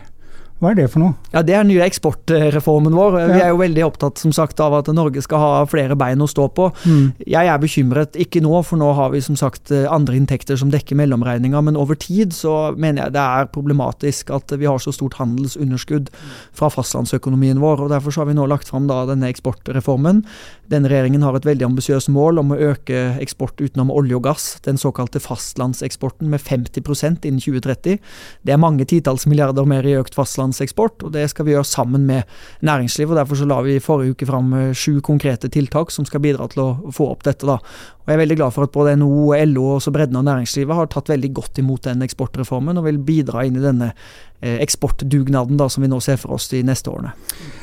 Hva 0.56 0.70
er 0.72 0.78
det 0.78 0.86
for 0.88 1.02
noe? 1.02 1.12
Ja, 1.34 1.42
Det 1.44 1.52
er 1.52 1.64
den 1.64 1.74
nye 1.74 1.84
eksportreformen 1.84 2.94
vår. 2.96 3.18
Ja. 3.20 3.26
Vi 3.28 3.40
er 3.44 3.50
jo 3.52 3.58
veldig 3.60 3.82
opptatt 3.84 4.20
som 4.22 4.32
sagt, 4.32 4.60
av 4.64 4.72
at 4.78 4.88
Norge 4.88 5.20
skal 5.20 5.42
ha 5.42 5.50
flere 5.68 5.96
bein 5.98 6.22
å 6.24 6.28
stå 6.30 6.46
på. 6.56 6.70
Mm. 6.88 7.12
Jeg 7.28 7.50
er 7.52 7.60
bekymret, 7.60 8.16
ikke 8.16 8.40
nå, 8.40 8.54
for 8.64 8.80
nå 8.80 8.88
har 8.96 9.10
vi 9.12 9.20
som 9.20 9.36
sagt 9.36 9.70
andre 9.70 10.16
inntekter 10.16 10.56
som 10.56 10.70
dekker 10.72 10.96
mellomregninga, 10.96 11.60
men 11.60 11.76
over 11.76 11.98
tid 12.00 12.32
så 12.32 12.72
mener 12.72 13.04
jeg 13.04 13.16
det 13.18 13.24
er 13.24 13.50
problematisk 13.52 14.32
at 14.32 14.54
vi 14.56 14.64
har 14.64 14.80
så 14.80 14.94
stort 14.96 15.18
handelsunderskudd 15.20 16.08
fra 16.56 16.70
fastlandsøkonomien 16.72 17.60
vår. 17.60 17.84
og 17.84 17.92
Derfor 17.92 18.16
så 18.16 18.24
har 18.24 18.30
vi 18.30 18.38
nå 18.38 18.48
lagt 18.48 18.72
fram 18.72 18.88
da 18.88 19.02
denne 19.10 19.28
eksportreformen. 19.28 20.24
Denne 20.72 20.88
regjeringen 20.88 21.22
har 21.22 21.36
et 21.36 21.46
veldig 21.46 21.68
ambisiøst 21.68 22.08
mål 22.08 22.40
om 22.40 22.56
å 22.56 22.60
øke 22.72 23.04
eksport 23.20 23.60
utenom 23.60 23.92
olje 23.92 24.16
og 24.16 24.24
gass, 24.24 24.48
den 24.64 24.80
såkalte 24.80 25.20
fastlandseksporten, 25.20 26.32
med 26.32 26.40
50% 26.40 27.28
innen 27.28 27.44
2030. 27.44 28.00
Det 28.42 28.56
er 28.56 28.60
mange 28.62 28.88
titalls 28.88 29.28
milliarder 29.28 29.68
mer 29.68 29.84
i 29.84 29.94
økt 30.00 30.16
fastland 30.16 30.45
fastlandseksport, 30.46 31.04
og 31.04 31.12
det 31.12 31.28
skal 31.30 31.46
vi 31.46 31.54
gjøre 31.54 31.64
sammen 31.64 32.06
med 32.06 32.22
næringslivet. 32.62 33.10
og 33.10 33.16
Derfor 33.16 33.36
så 33.36 33.46
la 33.46 33.60
vi 33.62 33.76
i 33.76 33.80
forrige 33.80 34.14
uke 34.14 34.26
fram 34.26 34.52
eh, 34.54 34.74
sju 34.74 35.00
konkrete 35.00 35.48
tiltak 35.48 35.90
som 35.90 36.04
skal 36.04 36.20
bidra 36.20 36.48
til 36.48 36.62
å 36.62 36.92
få 36.92 37.10
opp 37.10 37.24
dette. 37.24 37.46
da. 37.46 37.58
Og 37.58 38.06
Jeg 38.06 38.14
er 38.14 38.22
veldig 38.22 38.36
glad 38.36 38.52
for 38.52 38.64
at 38.64 38.72
både 38.72 38.96
NHO, 38.96 39.34
LO 39.46 39.64
og 39.64 39.76
også 39.80 39.92
bredden 39.92 40.16
av 40.16 40.24
næringslivet 40.24 40.74
har 40.74 40.86
tatt 40.86 41.08
veldig 41.08 41.32
godt 41.32 41.58
imot 41.58 41.82
den 41.82 42.02
eksportreformen, 42.02 42.78
og 42.78 42.84
vil 42.84 42.98
bidra 42.98 43.44
inn 43.44 43.56
i 43.56 43.64
denne 43.64 43.92
eh, 44.40 44.60
eksportdugnaden 44.62 45.56
da, 45.56 45.68
som 45.68 45.82
vi 45.82 45.90
nå 45.90 46.00
ser 46.00 46.16
for 46.16 46.36
oss 46.36 46.48
de 46.48 46.62
neste 46.62 46.90
årene. 46.90 47.12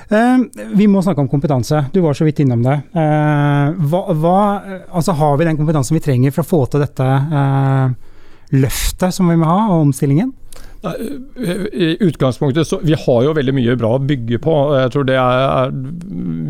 Eh, 0.09 0.67
vi 0.75 0.87
må 0.87 1.01
snakke 1.01 1.21
om 1.21 1.31
kompetanse. 1.31 1.85
Du 1.93 2.01
var 2.01 2.13
så 2.13 2.25
vidt 2.25 2.43
innom 2.43 2.63
det. 2.63 2.81
Eh, 2.93 3.83
hva, 3.87 4.05
hva, 4.13 4.39
altså 4.91 5.13
har 5.13 5.37
vi 5.37 5.47
den 5.47 5.57
kompetansen 5.57 5.95
vi 5.95 6.03
trenger 6.03 6.31
for 6.31 6.43
å 6.43 6.51
få 6.51 6.65
til 6.71 6.83
dette 6.83 7.03
eh, 7.07 7.93
løftet 8.53 9.13
som 9.15 9.29
vi 9.31 9.39
må 9.39 9.47
ha, 9.47 9.69
og 9.71 9.89
omstillingen? 9.89 10.33
I 10.83 11.97
utgangspunktet 11.99 12.67
så, 12.67 12.79
Vi 12.83 12.95
har 13.05 13.23
jo 13.23 13.33
veldig 13.33 13.53
mye 13.55 13.75
bra 13.79 13.93
å 13.95 14.01
bygge 14.03 14.39
på. 14.43 14.53
Jeg 14.75 14.91
tror 14.91 15.05
det 15.07 15.15
er 15.15 15.71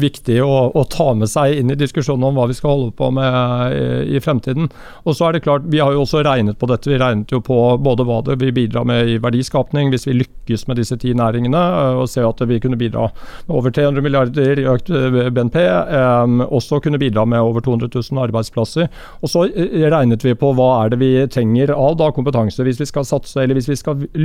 viktig 0.02 0.40
å, 0.42 0.72
å, 0.74 0.84
ta 0.90 1.12
med 1.18 1.30
seg 1.30 1.60
inn 1.60 1.70
i 1.70 1.78
diskusjonen 1.78 2.26
om 2.32 2.40
hva 2.40 2.48
vi 2.50 2.58
skal 2.58 2.74
holde 2.74 2.96
på 2.98 3.12
med 3.14 3.78
i, 3.78 4.16
i, 4.18 4.22
fremtiden. 4.24 4.72
Og 5.06 5.18
så 5.18 5.28
er 5.28 5.38
det 5.38 5.44
klart, 5.46 5.68
Vi 5.70 5.82
har 5.84 5.94
jo 5.94 6.02
også 6.02 6.24
regnet 6.26 6.58
på 6.58 6.70
dette. 6.72 6.90
Vi 6.90 6.98
regnet 6.98 7.30
jo 7.32 7.44
på 7.46 7.60
både 7.78 8.08
hva 8.10 8.24
det 8.26 8.40
vil 8.42 8.56
bidra 8.56 8.84
med 8.88 9.12
i 9.14 9.20
verdiskapning 9.22 9.94
hvis 9.94 10.08
vi 10.10 10.18
lykkes 10.24 10.66
med 10.68 10.82
disse 10.82 10.98
ti 10.98 11.14
næringene, 11.14 11.62
og 12.02 12.10
ser 12.10 12.26
at 12.26 12.42
vi 12.50 12.60
kunne 12.64 12.80
bidra 12.80 13.12
med 13.46 13.54
over 13.54 13.74
300 13.74 14.02
milliarder 14.06 14.64
i 14.64 14.68
økt 14.74 14.90
eh, 14.90 15.30
BNP. 15.30 15.60
Også 16.50 16.82
kunne 16.82 17.02
bidra 17.02 17.28
med 17.30 17.46
over 17.46 17.62
200 17.62 17.94
000 17.94 18.26
arbeidsplasser. 18.26 18.90
Og 19.22 19.30
så 19.30 19.46
eh, 19.52 19.86
regnet 19.94 20.26
vi 20.26 20.34
på 20.34 20.56
hva 20.58 20.72
er 20.82 20.94
det 20.94 21.02
vi 21.06 21.14
trenger 21.30 21.76
av 21.78 22.00
da 22.02 22.10
kompetanse 22.16 22.66
hvis 22.66 22.82
vi 22.82 22.90
skal 22.90 23.06
satse 23.06 23.38
eller 23.44 23.58
hvis 23.58 23.70
vi 23.70 23.78
skal 23.78 24.02
lykkes 24.02 24.23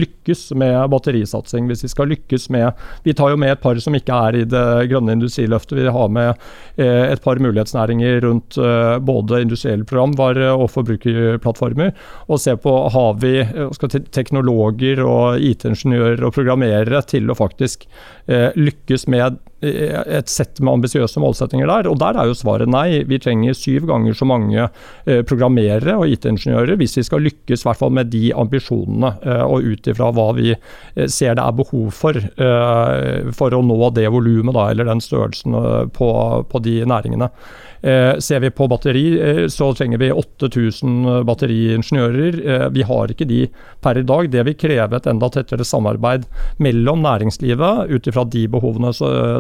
med 0.58 0.90
batterisatsing, 0.92 1.68
hvis 1.68 1.84
vi 1.84 1.90
skal 1.92 2.10
lykkes 2.12 2.48
med 2.54 2.72
Vi 3.04 3.14
tar 3.16 3.32
jo 3.32 3.40
med 3.40 3.52
et 3.52 3.62
par 3.62 3.78
som 3.82 3.94
ikke 3.96 4.14
er 4.28 4.36
i 4.40 4.44
det 4.48 4.64
grønne 4.90 5.14
industriløftet. 5.16 5.76
Vi 5.78 5.86
har 5.94 6.08
med 6.12 6.30
eh, 6.76 7.12
et 7.12 7.22
par 7.24 7.40
mulighetsnæringer 7.42 8.20
rundt 8.26 8.58
eh, 8.58 8.98
både 8.98 9.42
industrielle 9.42 9.86
programvare 9.88 10.52
og 10.52 10.70
forbrukerplattformer. 10.74 11.92
Og 12.28 12.40
se 12.42 12.56
på 12.56 12.74
har 12.94 13.18
vi 13.22 13.34
eh, 13.42 13.98
teknologer 14.12 15.02
og 15.04 15.40
IT-ingeniører 15.40 16.24
og 16.24 16.34
programmerere 16.36 17.02
til 17.08 17.30
å 17.30 17.38
faktisk 17.38 17.86
lykkes 18.28 19.06
med 19.08 19.38
et 19.60 20.30
sett 20.30 20.60
med 20.62 20.78
ambisiøse 20.78 21.20
målsettinger 21.22 21.66
der. 21.70 21.88
Og 21.90 21.98
der 21.98 22.18
er 22.18 22.28
jo 22.30 22.36
svaret 22.38 22.70
nei. 22.70 23.02
Vi 23.08 23.18
trenger 23.22 23.56
syv 23.56 23.88
ganger 23.90 24.14
så 24.14 24.28
mange 24.28 24.68
eh, 24.68 25.22
programmerere 25.26 25.96
og 25.98 26.12
IT-ingeniører 26.14 26.78
hvis 26.78 26.98
vi 27.00 27.06
skal 27.06 27.24
lykkes 27.26 27.66
med 27.90 28.12
de 28.12 28.32
ambisjonene, 28.34 29.14
eh, 29.22 29.42
og 29.42 29.66
ut 29.66 29.90
ifra 29.90 30.12
hva 30.14 30.28
vi 30.38 30.52
eh, 30.54 31.06
ser 31.06 31.34
det 31.38 31.44
er 31.44 31.56
behov 31.58 31.90
for 31.94 32.16
for 33.38 33.54
å 33.54 33.60
nå 33.64 33.90
det 33.94 34.06
volumet 34.12 34.56
eller 34.56 34.86
den 34.88 35.00
størrelsen 35.02 35.54
på, 35.94 36.08
på 36.48 36.60
de 36.64 36.74
næringene. 36.88 37.28
Eh, 37.82 38.18
ser 38.18 38.40
vi 38.40 38.50
på 38.50 38.66
batteri, 38.68 39.04
eh, 39.20 39.46
så 39.46 39.70
trenger 39.74 39.98
vi 39.98 40.10
8000 40.12 41.24
batteriingeniører. 41.24 42.38
Eh, 42.46 42.68
vi 42.74 42.82
har 42.82 43.12
ikke 43.12 43.28
de 43.28 43.44
per 43.80 43.98
i 43.98 44.02
dag. 44.02 44.30
Det 44.30 44.44
vil 44.48 44.58
kreve 44.58 44.96
et 44.98 45.06
enda 45.06 45.28
tettere 45.30 45.66
samarbeid 45.66 46.26
mellom 46.58 47.02
næringslivet 47.06 47.92
ut 47.92 48.08
ifra 48.10 48.24
de 48.26 48.46
behovene 48.50 48.90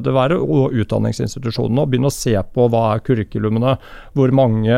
det 0.04 0.14
være, 0.14 0.38
og 0.38 0.74
utdanningsinstitusjonene. 0.76 1.82
og 1.82 1.90
Begynne 1.90 2.12
å 2.12 2.14
se 2.14 2.36
på 2.54 2.68
hva 2.70 2.94
er 2.94 3.02
kurrikulumene, 3.02 3.76
hvor 4.14 4.30
mange 4.34 4.76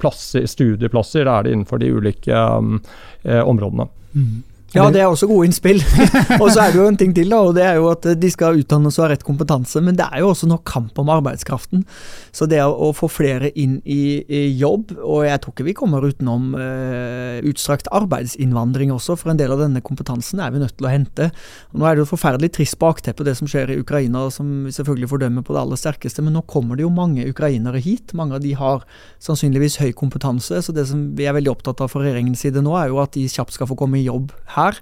plasser, 0.00 0.46
studieplasser 0.48 1.28
er 1.28 1.44
det 1.44 1.52
innenfor 1.52 1.80
de 1.82 1.90
ulike 1.92 2.32
um, 2.32 2.78
områdene. 3.24 3.88
Mm. 4.14 4.42
Ja, 4.72 4.86
det 4.92 5.02
er 5.02 5.10
også 5.10 5.28
gode 5.28 5.46
innspill. 5.48 5.82
og 6.42 6.46
så 6.48 6.62
er 6.64 6.72
det 6.72 6.78
jo 6.80 6.86
en 6.88 6.96
ting 7.00 7.12
til, 7.16 7.28
da, 7.32 7.42
og 7.44 7.56
det 7.56 7.64
er 7.66 7.76
jo 7.76 7.90
at 7.92 8.06
de 8.16 8.30
skal 8.32 8.60
utdannes 8.62 8.96
og 8.96 9.04
ha 9.04 9.10
rett 9.12 9.24
kompetanse. 9.26 9.82
Men 9.84 9.98
det 9.98 10.06
er 10.08 10.22
jo 10.22 10.30
også 10.32 10.48
noe 10.48 10.62
kamp 10.64 10.96
om 11.00 11.10
arbeidskraften. 11.12 11.84
Så 12.32 12.48
det 12.48 12.62
å 12.64 12.88
få 12.96 13.10
flere 13.12 13.50
inn 13.60 13.78
i, 13.84 14.22
i 14.24 14.42
jobb, 14.56 14.94
og 14.96 15.26
jeg 15.26 15.42
tror 15.42 15.54
ikke 15.54 15.66
vi 15.66 15.76
kommer 15.76 16.06
utenom 16.08 16.54
eh, 16.56 17.42
utstrakt 17.48 17.90
arbeidsinnvandring 17.92 18.94
også, 18.94 19.18
for 19.20 19.32
en 19.32 19.40
del 19.40 19.52
av 19.52 19.60
denne 19.60 19.82
kompetansen 19.84 20.40
er 20.40 20.54
vi 20.54 20.62
nødt 20.62 20.78
til 20.78 20.88
å 20.88 20.92
hente. 20.94 21.28
Nå 21.76 21.84
er 21.84 21.94
det 21.94 22.04
jo 22.04 22.08
et 22.08 22.14
forferdelig 22.14 22.52
trist 22.56 22.78
bakteppe 22.80 23.26
det 23.28 23.36
som 23.36 23.50
skjer 23.50 23.74
i 23.74 23.78
Ukraina, 23.82 24.24
som 24.32 24.64
vi 24.66 24.72
selvfølgelig 24.72 25.10
fordømmer 25.12 25.44
på 25.44 25.56
det 25.56 25.62
aller 25.66 25.80
sterkeste, 25.80 26.24
men 26.24 26.36
nå 26.38 26.44
kommer 26.48 26.80
det 26.80 26.86
jo 26.86 26.94
mange 26.94 27.28
ukrainere 27.28 27.82
hit. 27.84 28.16
Mange 28.16 28.38
av 28.38 28.44
de 28.44 28.54
har 28.56 28.86
sannsynligvis 29.22 29.76
høy 29.82 29.92
kompetanse, 29.98 30.64
så 30.64 30.72
det 30.72 30.88
som 30.88 31.10
vi 31.18 31.28
er 31.28 31.36
veldig 31.36 31.52
opptatt 31.52 31.84
av 31.84 31.92
fra 31.92 32.06
regjeringens 32.06 32.46
side 32.46 32.64
nå, 32.64 32.72
er 32.80 32.88
jo 32.88 33.02
at 33.04 33.12
de 33.18 33.28
kjapt 33.28 33.58
skal 33.58 33.68
få 33.68 33.76
komme 33.78 34.00
i 34.00 34.06
jobb 34.06 34.32
her 34.56 34.61
haar. 34.62 34.80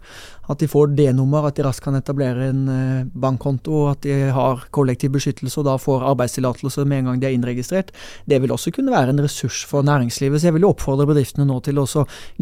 At 0.51 0.63
de 0.63 0.69
får 0.71 0.95
D-nummer, 0.99 1.47
at 1.47 1.57
de 1.59 1.65
raskt 1.67 1.85
kan 1.85 1.97
etablere 1.99 2.51
en 2.51 2.63
eh, 2.75 3.09
bankkonto, 3.25 3.85
at 3.93 4.03
de 4.07 4.17
har 4.35 4.67
kollektiv 4.75 5.15
beskyttelse 5.15 5.61
og 5.61 5.69
da 5.69 5.77
får 5.81 6.07
arbeidstillatelse 6.13 6.85
med 6.85 7.03
en 7.03 7.11
gang 7.11 7.23
de 7.23 7.31
er 7.31 7.37
innregistrert. 7.37 7.93
Det 8.27 8.41
vil 8.43 8.55
også 8.55 8.73
kunne 8.75 8.95
være 8.95 9.15
en 9.15 9.23
ressurs 9.23 9.63
for 9.69 9.87
næringslivet. 9.87 10.41
Så 10.41 10.51
jeg 10.51 10.59
vil 10.59 10.69
oppfordre 10.69 11.09
bedriftene 11.11 11.49
nå 11.49 11.61
til 11.65 11.81
å 11.81 11.89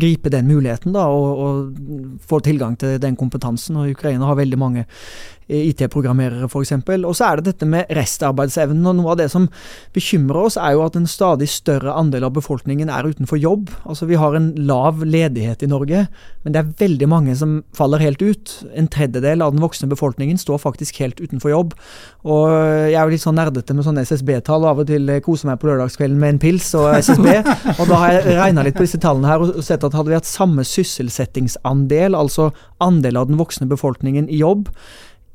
gripe 0.00 0.32
den 0.32 0.48
muligheten 0.50 0.96
da, 0.96 1.06
og, 1.12 1.42
og 1.44 2.20
få 2.28 2.40
tilgang 2.44 2.78
til 2.80 2.98
den 3.02 3.18
kompetansen. 3.18 3.76
og 3.76 3.92
Ukraina 3.96 4.30
har 4.30 4.40
veldig 4.40 4.60
mange 4.60 4.86
IT-programmerere 5.48 6.48
f.eks. 6.48 6.74
Og 6.76 7.14
så 7.16 7.28
er 7.30 7.40
det 7.40 7.52
dette 7.52 7.68
med 7.68 7.88
restarbeidsevnen. 7.96 8.84
og 8.90 8.98
Noe 8.98 9.14
av 9.14 9.20
det 9.20 9.28
som 9.32 9.48
bekymrer 9.96 10.40
oss, 10.44 10.58
er 10.60 10.76
jo 10.76 10.84
at 10.84 10.98
en 10.98 11.08
stadig 11.08 11.48
større 11.50 11.94
andel 11.96 12.26
av 12.28 12.34
befolkningen 12.36 12.92
er 12.92 13.08
utenfor 13.08 13.40
jobb. 13.40 13.72
Altså 13.88 14.08
Vi 14.10 14.20
har 14.20 14.36
en 14.36 14.52
lav 14.68 15.02
ledighet 15.04 15.64
i 15.64 15.70
Norge, 15.70 16.06
men 16.44 16.54
det 16.54 16.60
er 16.60 16.74
veldig 16.84 17.08
mange 17.08 17.36
som 17.38 17.62
faller 17.76 17.97
helt 18.02 18.22
ut. 18.22 18.52
En 18.78 18.88
tredjedel 18.90 19.42
av 19.44 19.54
den 19.54 19.62
voksne 19.62 19.88
befolkningen 19.90 20.38
står 20.40 20.60
faktisk 20.62 21.00
helt 21.02 21.20
utenfor 21.20 21.52
jobb. 21.52 21.74
Og 22.24 22.46
Jeg 22.48 22.94
er 22.94 23.02
jo 23.02 23.14
litt 23.14 23.24
sånn 23.24 23.38
nerdete 23.38 23.74
med 23.76 23.86
sånne 23.86 24.04
SSB-tall, 24.06 24.64
og 24.64 24.70
av 24.72 24.82
og 24.84 24.90
til 24.90 25.12
koser 25.24 25.50
meg 25.50 25.60
på 25.62 25.70
lørdagskvelden 25.70 26.18
med 26.18 26.36
en 26.36 26.40
pils 26.42 26.70
og 26.78 26.90
SSB. 26.98 27.28
og 27.78 27.84
Da 27.88 28.00
har 28.02 28.14
jeg 28.16 28.38
regna 28.38 28.64
litt 28.66 28.78
på 28.78 28.86
disse 28.86 29.00
tallene 29.02 29.30
her 29.30 29.44
og 29.44 29.60
sett 29.64 29.84
at 29.84 29.96
hadde 29.96 30.12
vi 30.12 30.18
hatt 30.18 30.28
samme 30.28 30.64
sysselsettingsandel, 30.66 32.16
altså 32.18 32.50
andel 32.84 33.20
av 33.20 33.28
den 33.30 33.38
voksne 33.40 33.68
befolkningen 33.70 34.28
i 34.28 34.42
jobb, 34.42 34.68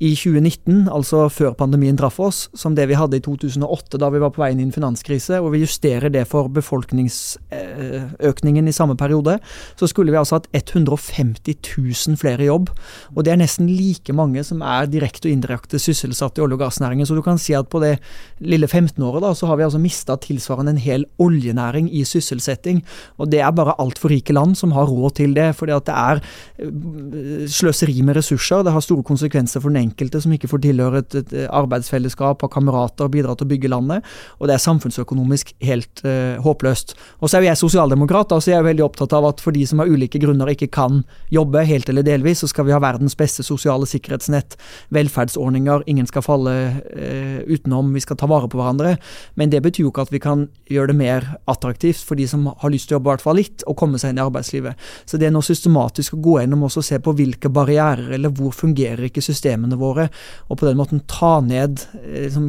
i 0.02 0.08
2019, 0.18 0.88
altså 0.90 1.28
før 1.30 1.52
pandemien 1.54 1.94
traff 1.96 2.18
oss, 2.22 2.50
som 2.58 2.74
det 2.74 2.88
vi 2.90 2.96
hadde 2.98 3.16
i 3.20 3.22
2008 3.22 3.98
da 4.02 4.08
vi 4.10 4.18
var 4.22 4.32
på 4.34 4.40
vei 4.42 4.50
inn 4.50 4.60
i 4.60 4.64
en 4.66 4.72
finanskrise, 4.74 5.38
og 5.38 5.52
vi 5.54 5.60
justerer 5.62 6.10
det 6.10 6.26
for 6.30 6.48
befolkningsøkningen 6.50 8.68
i 8.68 8.72
samme 8.74 8.96
periode, 8.98 9.38
så 9.78 9.86
skulle 9.90 10.10
vi 10.10 10.18
altså 10.18 10.34
hatt 10.40 10.48
150 10.50 11.54
000 11.78 12.18
flere 12.18 12.42
i 12.42 12.50
jobb. 12.50 12.70
Og 13.14 13.22
det 13.22 13.32
er 13.32 13.38
nesten 13.40 13.68
like 13.70 14.12
mange 14.16 14.44
som 14.46 14.62
er 14.66 14.86
direkte 14.90 15.28
og 15.30 15.34
indirekte 15.36 15.78
sysselsatt 15.78 16.38
i 16.38 16.42
olje- 16.42 16.56
og 16.58 16.62
gassnæringen. 16.66 17.06
Så 17.06 17.14
du 17.14 17.22
kan 17.22 17.38
si 17.38 17.54
at 17.54 17.70
på 17.70 17.78
det 17.84 17.98
lille 18.42 18.66
15-året 18.66 19.22
da, 19.22 19.34
så 19.38 19.46
har 19.46 19.56
vi 19.60 19.66
altså 19.68 19.82
mista 19.82 20.16
tilsvarende 20.18 20.70
en 20.74 20.82
hel 20.82 21.06
oljenæring 21.22 21.86
i 21.94 22.04
sysselsetting. 22.08 22.82
Og 23.22 23.30
det 23.30 23.40
er 23.46 23.52
bare 23.54 23.78
altfor 23.78 24.10
rike 24.10 24.34
land 24.34 24.58
som 24.58 24.74
har 24.74 24.90
råd 24.90 25.14
til 25.22 25.30
det, 25.38 25.54
fordi 25.54 25.72
at 25.78 25.86
det 25.86 25.94
er 25.94 26.18
eh, 26.58 27.46
sløseri 27.46 28.02
med 28.02 28.18
ressurser. 28.18 28.66
Det 28.66 28.74
har 28.74 28.82
store 28.82 29.06
konsekvenser 29.06 29.62
for 29.62 29.70
den 29.70 29.83
enkelte 29.84 30.20
som 30.24 30.34
ikke 30.34 30.50
får 30.50 30.62
tilhøre 30.64 31.02
et, 31.04 31.16
et 31.20 31.34
arbeidsfellesskap, 31.48 32.42
har 32.42 32.52
kamerater 32.52 33.10
bidrar 33.12 33.38
til 33.38 33.48
å 33.48 33.52
bygge 33.52 33.70
landet. 33.72 34.06
Og 34.40 34.48
det 34.48 34.56
er 34.56 34.64
samfunnsøkonomisk 34.64 35.54
helt 35.64 36.02
uh, 36.06 36.40
håpløst. 36.44 36.96
Og 37.20 37.28
så 37.28 37.38
er 37.38 37.44
jo 37.44 37.50
jeg 37.50 37.62
sosialdemokrat, 37.62 38.30
da, 38.32 38.40
så 38.40 38.52
jeg 38.52 38.60
er 38.60 38.68
veldig 38.68 38.86
opptatt 38.86 39.14
av 39.16 39.28
at 39.30 39.42
for 39.44 39.56
de 39.56 39.64
som 39.68 39.82
av 39.84 39.90
ulike 39.90 40.20
grunner 40.22 40.52
ikke 40.54 40.70
kan 40.74 41.02
jobbe 41.34 41.64
helt 41.68 41.90
eller 41.92 42.06
delvis, 42.06 42.42
så 42.42 42.50
skal 42.50 42.68
vi 42.68 42.74
ha 42.74 42.82
verdens 42.82 43.16
beste 43.18 43.44
sosiale 43.46 43.88
sikkerhetsnett, 43.88 44.58
velferdsordninger, 44.94 45.86
ingen 45.90 46.08
skal 46.10 46.24
falle 46.26 46.54
uh, 46.74 47.40
utenom, 47.46 47.92
vi 47.94 48.04
skal 48.04 48.18
ta 48.20 48.28
vare 48.30 48.50
på 48.50 48.60
hverandre. 48.60 48.96
Men 49.40 49.52
det 49.52 49.62
betyr 49.64 49.86
jo 49.86 49.92
ikke 49.92 50.08
at 50.08 50.14
vi 50.14 50.22
kan 50.22 50.48
gjøre 50.70 50.92
det 50.92 50.98
mer 50.98 51.30
attraktivt 51.50 52.02
for 52.04 52.18
de 52.18 52.26
som 52.30 52.46
har 52.48 52.72
lyst 52.72 52.88
til 52.88 52.96
å 52.96 53.00
jobbe 53.00 53.10
i 53.10 53.14
hvert 53.14 53.24
fall 53.24 53.38
litt, 53.40 53.64
og 53.68 53.78
komme 53.78 54.00
seg 54.00 54.12
inn 54.12 54.20
i 54.20 54.24
arbeidslivet. 54.24 54.88
Så 55.08 55.20
det 55.20 55.28
er 55.28 55.34
nå 55.34 55.42
systematisk 55.44 56.16
å 56.16 56.22
gå 56.24 56.38
gjennom 56.40 56.66
og 56.66 56.72
se 56.74 56.98
på 57.00 57.14
hvilke 57.16 57.50
barrierer 57.52 58.14
eller 58.16 58.32
hvor 58.34 58.54
fungerer 58.54 59.08
ikke 59.08 59.24
systemene 59.24 59.73
systemene 59.74 59.80
våre, 59.80 60.08
og 60.48 60.58
på 60.58 60.66
den 60.66 60.78
måten 60.78 61.02
ta 61.06 61.40
ned 61.40 61.82
eh, 62.02 62.26
liksom, 62.26 62.48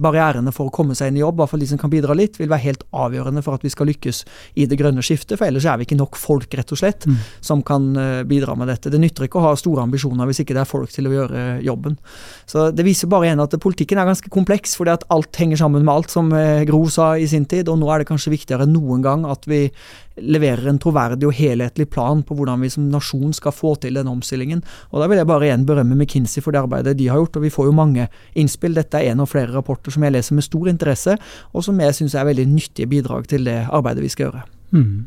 barrierene 0.00 0.52
for 0.52 0.68
å 0.68 0.74
komme 0.74 0.94
seg 0.94 1.10
inn 1.10 1.18
i 1.18 1.24
jobb, 1.24 1.38
i 1.38 1.42
hvert 1.42 1.50
fall 1.50 1.60
de 1.60 1.70
som 1.70 1.80
kan 1.80 1.90
bidra 1.90 2.14
litt, 2.14 2.38
vil 2.38 2.50
være 2.50 2.64
helt 2.64 2.84
avgjørende 2.92 3.42
for 3.42 3.54
at 3.54 3.64
vi 3.64 3.70
skal 3.70 3.88
lykkes 3.90 4.24
i 4.56 4.66
det 4.66 4.78
grønne 4.78 5.02
skiftet. 5.02 5.38
For 5.38 5.48
ellers 5.48 5.66
er 5.66 5.78
vi 5.78 5.86
ikke 5.86 5.98
nok 5.98 6.16
folk, 6.16 6.52
rett 6.54 6.72
og 6.72 6.80
slett, 6.80 7.06
mm. 7.06 7.16
som 7.40 7.62
kan 7.62 7.90
uh, 7.96 8.22
bidra 8.24 8.54
med 8.58 8.70
dette. 8.70 8.90
Det 8.90 9.00
nytter 9.00 9.26
ikke 9.26 9.40
å 9.40 9.48
ha 9.48 9.54
store 9.58 9.84
ambisjoner 9.84 10.28
hvis 10.28 10.42
ikke 10.42 10.56
det 10.56 10.64
er 10.64 10.70
folk 10.70 10.92
til 10.92 11.08
å 11.08 11.14
gjøre 11.14 11.46
jobben. 11.64 11.96
Så 12.48 12.70
Det 12.74 12.86
viser 12.86 13.10
bare 13.10 13.28
igjen 13.28 13.42
at 13.42 13.56
politikken 13.62 14.00
er 14.00 14.08
ganske 14.08 14.32
kompleks, 14.32 14.76
fordi 14.78 14.94
at 14.94 15.06
alt 15.12 15.36
henger 15.40 15.60
sammen 15.60 15.84
med 15.84 15.94
alt, 15.94 16.12
som 16.12 16.30
uh, 16.34 16.62
Gro 16.68 16.86
sa 16.92 17.12
i 17.18 17.28
sin 17.30 17.48
tid. 17.50 17.70
Og 17.70 17.80
nå 17.80 17.90
er 17.90 18.02
det 18.02 18.10
kanskje 18.10 18.34
viktigere 18.34 18.68
enn 18.68 18.76
noen 18.76 19.04
gang 19.04 19.26
at 19.28 19.48
vi 19.50 19.66
leverer 20.20 20.68
en 20.68 20.78
troverdig 20.80 21.28
og 21.28 21.36
helhetlig 21.36 21.86
plan 21.90 22.22
på 22.26 22.36
hvordan 22.36 22.60
vi 22.64 22.70
som 22.72 22.88
nasjon 22.92 23.32
skal 23.36 23.54
få 23.54 23.74
til 23.80 23.96
den 23.96 24.10
omstillingen. 24.10 24.62
Og 24.90 25.00
Da 25.00 25.08
vil 25.08 25.20
jeg 25.20 25.28
bare 25.28 25.48
igjen 25.48 25.66
berømme 25.66 25.96
McKinsey 25.96 26.42
for 26.44 26.52
det 26.52 26.59
arbeidet 26.60 26.96
de 26.98 27.08
har 27.10 27.20
gjort. 27.20 27.36
og 27.36 27.46
Vi 27.46 27.52
får 27.54 27.68
jo 27.70 27.76
mange 27.76 28.08
innspill. 28.38 28.76
Dette 28.76 29.00
er 29.00 29.12
en 29.12 29.24
av 29.24 29.30
flere 29.30 29.52
rapporter 29.54 29.94
som 29.94 30.06
jeg 30.06 30.16
leser 30.16 30.38
med 30.38 30.46
stor 30.46 30.70
interesse, 30.70 31.18
og 31.52 31.66
som 31.66 31.80
jeg 31.80 31.98
syns 31.98 32.14
er 32.14 32.28
veldig 32.28 32.48
nyttige 32.50 32.90
bidrag 32.90 33.28
til 33.30 33.44
det 33.48 33.62
arbeidet 33.68 34.04
vi 34.04 34.12
skal 34.12 34.28
gjøre. 34.28 34.46
Mm. 34.70 35.06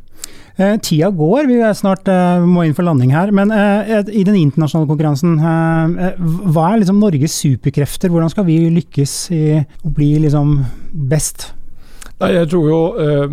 Eh, 0.56 0.76
tida 0.84 1.10
går, 1.10 1.48
vi 1.50 1.58
er 1.64 1.74
snart 1.74 2.10
eh, 2.12 2.44
må 2.46 2.66
inn 2.68 2.76
for 2.78 2.86
landing 2.86 3.14
her. 3.16 3.32
Men 3.36 3.52
eh, 3.56 4.04
i 4.12 4.26
den 4.28 4.38
internasjonale 4.38 4.90
konkurransen, 4.92 5.38
eh, 5.40 6.08
eh, 6.10 6.22
hva 6.54 6.70
er 6.70 6.84
liksom 6.84 7.02
Norges 7.02 7.40
superkrefter? 7.42 8.12
Hvordan 8.14 8.32
skal 8.34 8.48
vi 8.50 8.60
lykkes 8.76 9.18
i 9.34 9.44
å 9.64 9.94
bli 9.94 10.14
liksom 10.28 10.60
best? 11.10 11.52
Jeg 12.22 12.48
tror 12.52 12.68
jo 12.70 12.80
øh, 13.02 13.32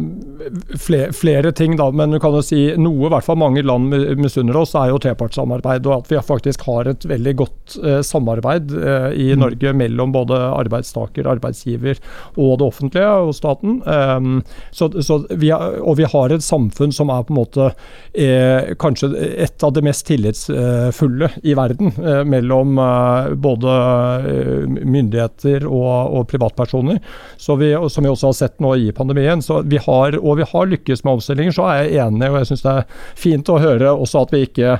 flere, 0.80 1.12
flere, 1.12 1.52
ting, 1.52 1.76
da, 1.78 1.90
men 1.94 2.14
du 2.14 2.18
kan 2.22 2.32
jo 2.34 2.40
si 2.44 2.70
noe 2.80 3.06
i 3.06 3.10
hvert 3.12 3.26
fall 3.26 3.38
mange 3.38 3.62
land 3.62 3.92
misunner 4.18 4.56
oss, 4.56 4.72
er 4.78 4.90
jo 4.90 5.00
trepartssamarbeid. 5.02 5.86
Og 5.86 6.00
at 6.00 6.10
vi 6.10 6.22
faktisk 6.24 6.64
har 6.66 6.88
et 6.90 7.04
veldig 7.08 7.34
godt 7.42 7.76
øh, 7.82 8.00
samarbeid 8.06 8.72
øh, 8.72 9.10
i 9.12 9.28
mm. 9.34 9.42
Norge 9.44 9.74
mellom 9.76 10.14
både 10.16 10.38
arbeidstaker, 10.48 11.28
arbeidsgiver 11.30 12.00
og 12.36 12.56
det 12.60 12.66
offentlige 12.66 13.10
og 13.28 13.34
staten. 13.36 13.80
Um, 13.84 14.40
så, 14.72 14.88
så 15.04 15.20
vi 15.38 15.52
har, 15.52 15.76
og 15.84 15.98
vi 16.00 16.08
har 16.08 16.32
et 16.32 16.44
samfunn 16.44 16.94
som 16.94 17.12
er 17.12 17.26
på 17.26 17.34
en 17.34 17.40
måte 17.40 17.70
kanskje 18.80 19.10
et 19.44 19.64
av 19.64 19.72
de 19.74 19.82
mest 19.84 20.06
tillitsfulle 20.08 21.28
i 21.46 21.54
verden 21.56 21.92
mellom 22.28 22.78
både 23.42 23.74
myndigheter 24.66 25.66
og, 25.68 26.16
og 26.16 26.26
privatpersoner. 26.30 27.00
Så 27.40 27.56
vi, 27.60 27.72
som 27.92 28.06
vi 28.06 28.12
også 28.12 28.30
har 28.30 28.38
sett 28.40 28.58
nå 28.62 28.69
i 28.78 28.92
pandemien. 28.94 29.42
Så 29.42 29.62
vi 29.66 29.80
har, 29.82 30.16
og 30.20 30.40
vi 30.40 30.48
har 30.52 30.72
lykkes 30.72 31.04
med 31.04 31.18
omstillinger, 31.18 31.56
så 31.56 31.68
er 31.70 31.82
jeg 31.82 32.02
enig. 32.06 32.30
Og 32.30 32.40
jeg 32.40 32.50
syns 32.52 32.66
det 32.66 32.74
er 32.74 33.06
fint 33.18 33.50
å 33.50 33.60
høre 33.62 33.94
også 33.94 34.24
at 34.24 34.34
vi 34.34 34.44
ikke 34.46 34.78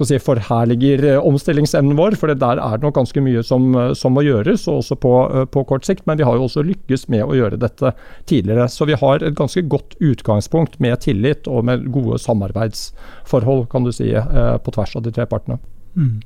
si, 0.00 0.18
forherliger 0.22 1.04
eh, 1.04 1.26
omstillingsevnen 1.26 1.96
vår, 1.98 2.16
for 2.20 2.32
der 2.32 2.60
er 2.60 2.78
det 2.78 2.86
nok 2.86 2.96
ganske 2.96 3.20
mye 3.24 3.42
som, 3.44 3.74
eh, 3.76 3.92
som 3.98 4.14
må 4.16 4.24
gjøres, 4.24 4.66
og 4.70 4.80
også 4.80 4.96
på, 5.02 5.12
eh, 5.28 5.44
på, 5.44 5.64
kort 5.68 5.84
sikt. 5.84 6.06
Men 6.06 6.18
vi 6.18 6.24
har 6.24 6.38
jo 6.38 6.46
også 6.46 6.64
lykkes 6.66 7.08
med 7.12 7.24
å 7.26 7.36
gjøre 7.36 7.60
dette 7.60 7.94
tidligere. 8.30 8.68
Så 8.72 8.88
vi 8.88 8.98
har 8.98 9.22
et 9.22 9.36
ganske 9.38 9.62
godt 9.68 9.96
utgangspunkt 10.00 10.80
med 10.80 11.00
tillit 11.04 11.48
og 11.48 11.64
med 11.68 11.90
gode 11.92 12.20
samarbeidsforhold, 12.22 13.68
kan 13.72 13.84
du 13.84 13.92
si, 13.92 14.12
på 14.12 14.74
tvers 14.74 14.96
av 14.96 15.02
de 15.04 15.12
tre 15.14 15.26
partene. 15.26 15.58
Mm. 15.96 16.20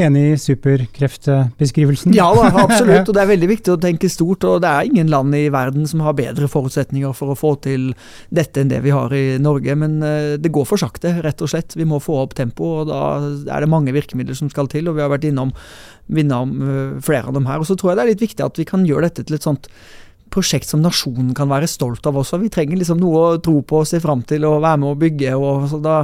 Enig 0.00 0.22
i 0.32 0.36
superkreftbeskrivelsen? 0.40 2.14
Ja, 2.16 2.30
da, 2.32 2.46
absolutt. 2.64 3.10
og 3.10 3.12
Det 3.12 3.20
er 3.20 3.28
veldig 3.28 3.48
viktig 3.50 3.74
å 3.74 3.80
tenke 3.80 4.08
stort. 4.08 4.44
og 4.48 4.62
Det 4.64 4.70
er 4.70 4.88
ingen 4.88 5.10
land 5.12 5.36
i 5.36 5.50
verden 5.52 5.84
som 5.88 6.00
har 6.00 6.16
bedre 6.16 6.48
forutsetninger 6.48 7.12
for 7.16 7.34
å 7.34 7.36
få 7.36 7.50
til 7.66 7.90
dette 8.32 8.62
enn 8.62 8.72
det 8.72 8.80
vi 8.86 8.94
har 8.96 9.12
i 9.12 9.36
Norge. 9.42 9.76
Men 9.76 9.98
eh, 10.06 10.38
det 10.40 10.52
går 10.54 10.64
for 10.70 10.80
sakte, 10.80 11.12
rett 11.26 11.44
og 11.44 11.52
slett. 11.52 11.76
Vi 11.76 11.84
må 11.88 12.00
få 12.00 12.22
opp 12.22 12.32
tempoet. 12.38 12.88
og 12.88 12.92
Da 12.94 13.52
er 13.58 13.66
det 13.66 13.72
mange 13.72 13.92
virkemidler 13.92 14.38
som 14.38 14.48
skal 14.52 14.70
til. 14.72 14.88
og 14.88 14.96
Vi 14.96 15.04
har 15.04 15.12
vært 15.12 15.28
innom, 15.28 15.52
innom 16.08 16.56
eh, 16.64 16.94
flere 17.04 17.28
av 17.28 17.36
dem 17.36 17.50
her. 17.50 17.60
og 17.60 17.68
Så 17.68 17.76
tror 17.76 17.92
jeg 17.92 18.00
det 18.00 18.06
er 18.06 18.12
litt 18.14 18.24
viktig 18.30 18.48
at 18.48 18.62
vi 18.62 18.68
kan 18.72 18.88
gjøre 18.88 19.10
dette 19.10 19.28
til 19.28 19.36
et 19.36 19.44
sånt 19.44 19.68
prosjekt 20.32 20.70
som 20.70 20.82
nasjonen 20.82 21.32
kan 21.36 21.50
være 21.50 21.68
stolt 21.70 22.06
av 22.08 22.18
også. 22.20 22.40
Vi 22.42 22.50
trenger 22.52 22.80
liksom 22.80 23.00
noe 23.00 23.22
å 23.22 23.40
tro 23.42 23.60
på 23.66 23.82
og 23.82 23.88
se 23.88 24.00
fram 24.02 24.24
til 24.28 24.46
og 24.48 24.62
være 24.64 24.80
med 24.82 24.90
å 24.92 24.98
bygge. 24.98 25.34
og 25.36 25.68
så 25.70 25.80
da, 25.82 25.96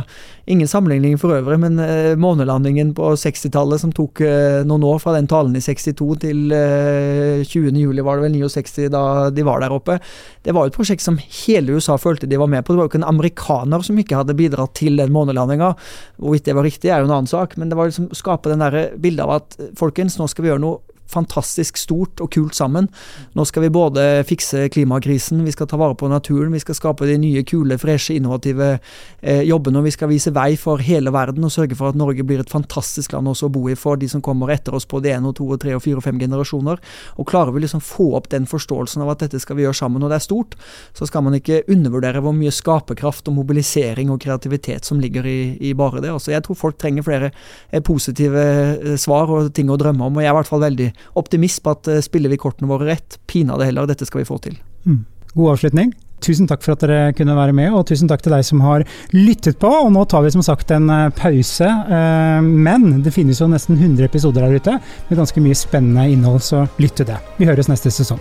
Ingen 0.49 0.69
sammenligning 0.71 1.19
for 1.21 1.35
øvrig, 1.37 1.59
men 1.61 1.77
eh, 1.83 2.15
månelandingen 2.17 2.95
på 2.97 3.11
60-tallet 3.21 3.83
som 3.83 3.93
tok 3.93 4.23
eh, 4.25 4.63
noen 4.65 4.87
år, 4.89 5.01
fra 5.03 5.13
den 5.13 5.29
talen 5.29 5.57
i 5.59 5.61
62 5.61 6.07
til 6.23 6.55
eh, 6.57 7.45
20.07 7.45 8.01
var 8.07 8.17
det 8.17 8.25
vel 8.25 8.39
69 8.49 8.89
da 8.95 9.03
de 9.35 9.45
var 9.45 9.61
der 9.61 9.75
oppe, 9.77 9.99
det 10.47 10.55
var 10.57 10.65
jo 10.65 10.73
et 10.73 10.79
prosjekt 10.79 11.05
som 11.05 11.21
hele 11.21 11.77
USA 11.77 11.99
følte 12.01 12.31
de 12.31 12.41
var 12.41 12.49
med 12.49 12.65
på. 12.65 12.73
Det 12.73 12.81
var 12.81 12.89
jo 12.89 12.93
ikke 12.95 13.03
en 13.03 13.11
amerikaner 13.11 13.85
som 13.85 14.01
ikke 14.01 14.23
hadde 14.23 14.37
bidratt 14.39 14.73
til 14.79 14.97
den 14.97 15.13
månelandinga. 15.13 15.75
Hvorvidt 16.17 16.49
det 16.49 16.57
var 16.57 16.65
riktig, 16.65 16.89
er 16.89 17.03
jo 17.03 17.11
en 17.11 17.17
annen 17.19 17.29
sak, 17.29 17.59
men 17.61 17.69
det 17.69 17.77
var 17.77 17.91
liksom 17.91 18.09
skape 18.17 18.49
den 18.49 18.65
der 18.65 18.95
bildet 18.97 19.27
av 19.27 19.37
at 19.37 19.59
folkens, 19.77 20.17
nå 20.17 20.31
skal 20.33 20.47
vi 20.47 20.55
gjøre 20.55 20.65
noe 20.65 20.98
fantastisk 21.09 21.79
stort 21.81 22.21
og 22.25 22.31
kult 22.35 22.57
sammen. 22.59 22.89
Nå 23.37 23.47
skal 23.49 23.65
vi 23.67 23.73
både 23.73 24.05
fikse 24.29 24.67
klimakrisen, 24.73 25.45
vi 25.47 25.55
skal 25.55 25.69
ta 25.71 25.79
vare 25.81 25.97
på 25.99 26.11
naturen, 26.11 26.53
vi 26.53 26.63
skal 26.63 26.77
skape 26.77 27.09
de 27.09 27.17
nye, 27.21 27.45
kule, 27.49 27.79
freshe, 27.81 28.17
innovative 28.19 28.75
eh, 28.75 29.43
jobbene. 29.49 29.81
Og 29.81 29.89
vi 29.89 29.95
skal 29.95 30.13
vise 30.13 30.33
vei 30.35 30.53
for 30.61 30.83
hele 30.85 31.13
verden 31.15 31.47
og 31.47 31.55
sørge 31.55 31.79
for 31.79 31.93
at 31.93 31.99
Norge 31.99 32.27
blir 32.27 32.43
et 32.43 32.53
fantastisk 32.53 33.15
land 33.17 33.31
også 33.33 33.49
å 33.49 33.55
bo 33.55 33.67
i 33.71 33.77
for 33.79 34.01
de 34.01 34.09
som 34.11 34.23
kommer 34.25 34.53
etter 34.55 34.77
oss 34.77 34.89
på 34.89 35.01
de 35.05 35.13
ene 35.15 35.31
og 35.31 35.39
to 35.39 35.49
og 35.49 35.61
tre 35.63 35.75
og 35.77 35.85
fire 35.85 36.03
og 36.03 36.07
fem 36.07 36.21
generasjoner. 36.21 36.83
Og 37.17 37.29
klarer 37.29 37.55
vi 37.55 37.65
liksom 37.65 37.83
få 37.85 38.11
opp 38.19 38.31
den 38.33 38.49
forståelsen 38.49 39.05
av 39.05 39.15
at 39.15 39.25
dette 39.25 39.41
skal 39.43 39.59
vi 39.59 39.67
gjøre 39.67 39.79
sammen, 39.79 40.05
og 40.05 40.13
det 40.13 40.19
er 40.19 40.27
stort, 40.27 40.57
så 40.97 41.09
skal 41.09 41.25
man 41.27 41.39
ikke 41.39 41.63
undervurdere 41.71 42.23
hvor 42.25 42.37
mye 42.37 42.53
skaperkraft 42.55 43.31
og 43.31 43.39
mobilisering 43.39 44.13
og 44.13 44.21
kreativitet 44.23 44.89
som 44.89 45.01
ligger 45.03 45.27
i, 45.29 45.41
i 45.65 45.75
bare 45.79 46.03
det. 46.05 46.13
Altså, 46.13 46.33
jeg 46.35 46.45
tror 46.47 46.59
folk 46.59 46.79
trenger 46.81 47.07
flere 47.07 47.31
eh, 47.31 47.83
positive 47.85 48.45
eh, 48.45 48.97
svar 49.01 49.31
og 49.33 49.53
ting 49.57 49.71
å 49.73 49.79
drømme 49.81 50.09
om, 50.09 50.19
og 50.19 50.25
jeg 50.25 50.31
er 50.31 50.37
i 50.37 50.39
hvert 50.41 50.51
fall 50.51 50.65
veldig 50.65 50.91
optimist 51.19 51.63
på 51.65 51.77
at 51.77 51.91
uh, 51.91 52.03
spiller 52.05 52.33
vi 52.33 52.41
kortene 52.41 52.71
våre 52.71 52.91
rett, 52.93 53.21
pinadø 53.31 53.69
heller, 53.69 53.89
dette 53.89 54.09
skal 54.09 54.23
vi 54.23 54.29
få 54.29 54.41
til. 54.45 54.59
Mm. 54.85 55.03
God 55.35 55.57
avslutning. 55.57 55.95
Tusen 56.25 56.49
takk 56.51 56.65
for 56.65 56.75
at 56.75 56.83
dere 56.83 57.13
kunne 57.17 57.37
være 57.37 57.55
med, 57.55 57.73
og 57.75 57.87
tusen 57.89 58.09
takk 58.11 58.25
til 58.25 58.35
deg 58.35 58.45
som 58.47 58.63
har 58.65 58.85
lyttet 59.15 59.59
på. 59.63 59.71
Og 59.85 59.93
nå 59.95 60.03
tar 60.11 60.25
vi 60.25 60.33
som 60.35 60.43
sagt 60.45 60.73
en 60.75 60.91
eh, 60.91 61.13
pause, 61.15 61.69
eh, 61.69 62.41
men 62.43 63.05
det 63.05 63.15
finnes 63.15 63.41
jo 63.41 63.51
nesten 63.51 63.79
100 63.79 64.09
episoder 64.09 64.47
der 64.47 64.59
ute 64.59 64.79
med 64.81 65.21
ganske 65.21 65.43
mye 65.45 65.59
spennende 65.59 66.09
innhold, 66.11 66.43
så 66.43 66.67
lytt 66.83 66.99
til 66.99 67.09
det. 67.13 67.21
Vi 67.39 67.49
høres 67.49 67.71
neste 67.71 67.93
sesong. 67.95 68.21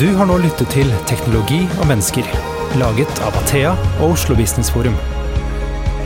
Du 0.00 0.08
har 0.16 0.26
nå 0.26 0.38
lyttet 0.40 0.70
til 0.72 0.88
Teknologi 1.06 1.60
og 1.78 1.86
mennesker, 1.90 2.26
laget 2.80 3.22
av 3.26 3.36
Athea 3.42 3.74
og 4.00 4.14
Oslo 4.14 4.38
Business 4.38 4.72
Forum. 4.72 4.96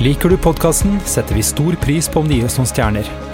Liker 0.02 0.32
du 0.32 0.36
podkasten, 0.42 0.98
setter 1.06 1.38
vi 1.38 1.46
stor 1.46 1.78
pris 1.84 2.10
på 2.10 2.24
om 2.24 2.28
du 2.28 2.34
gir 2.34 2.50
oss 2.50 2.58
noen 2.58 2.72
stjerner. 2.72 3.33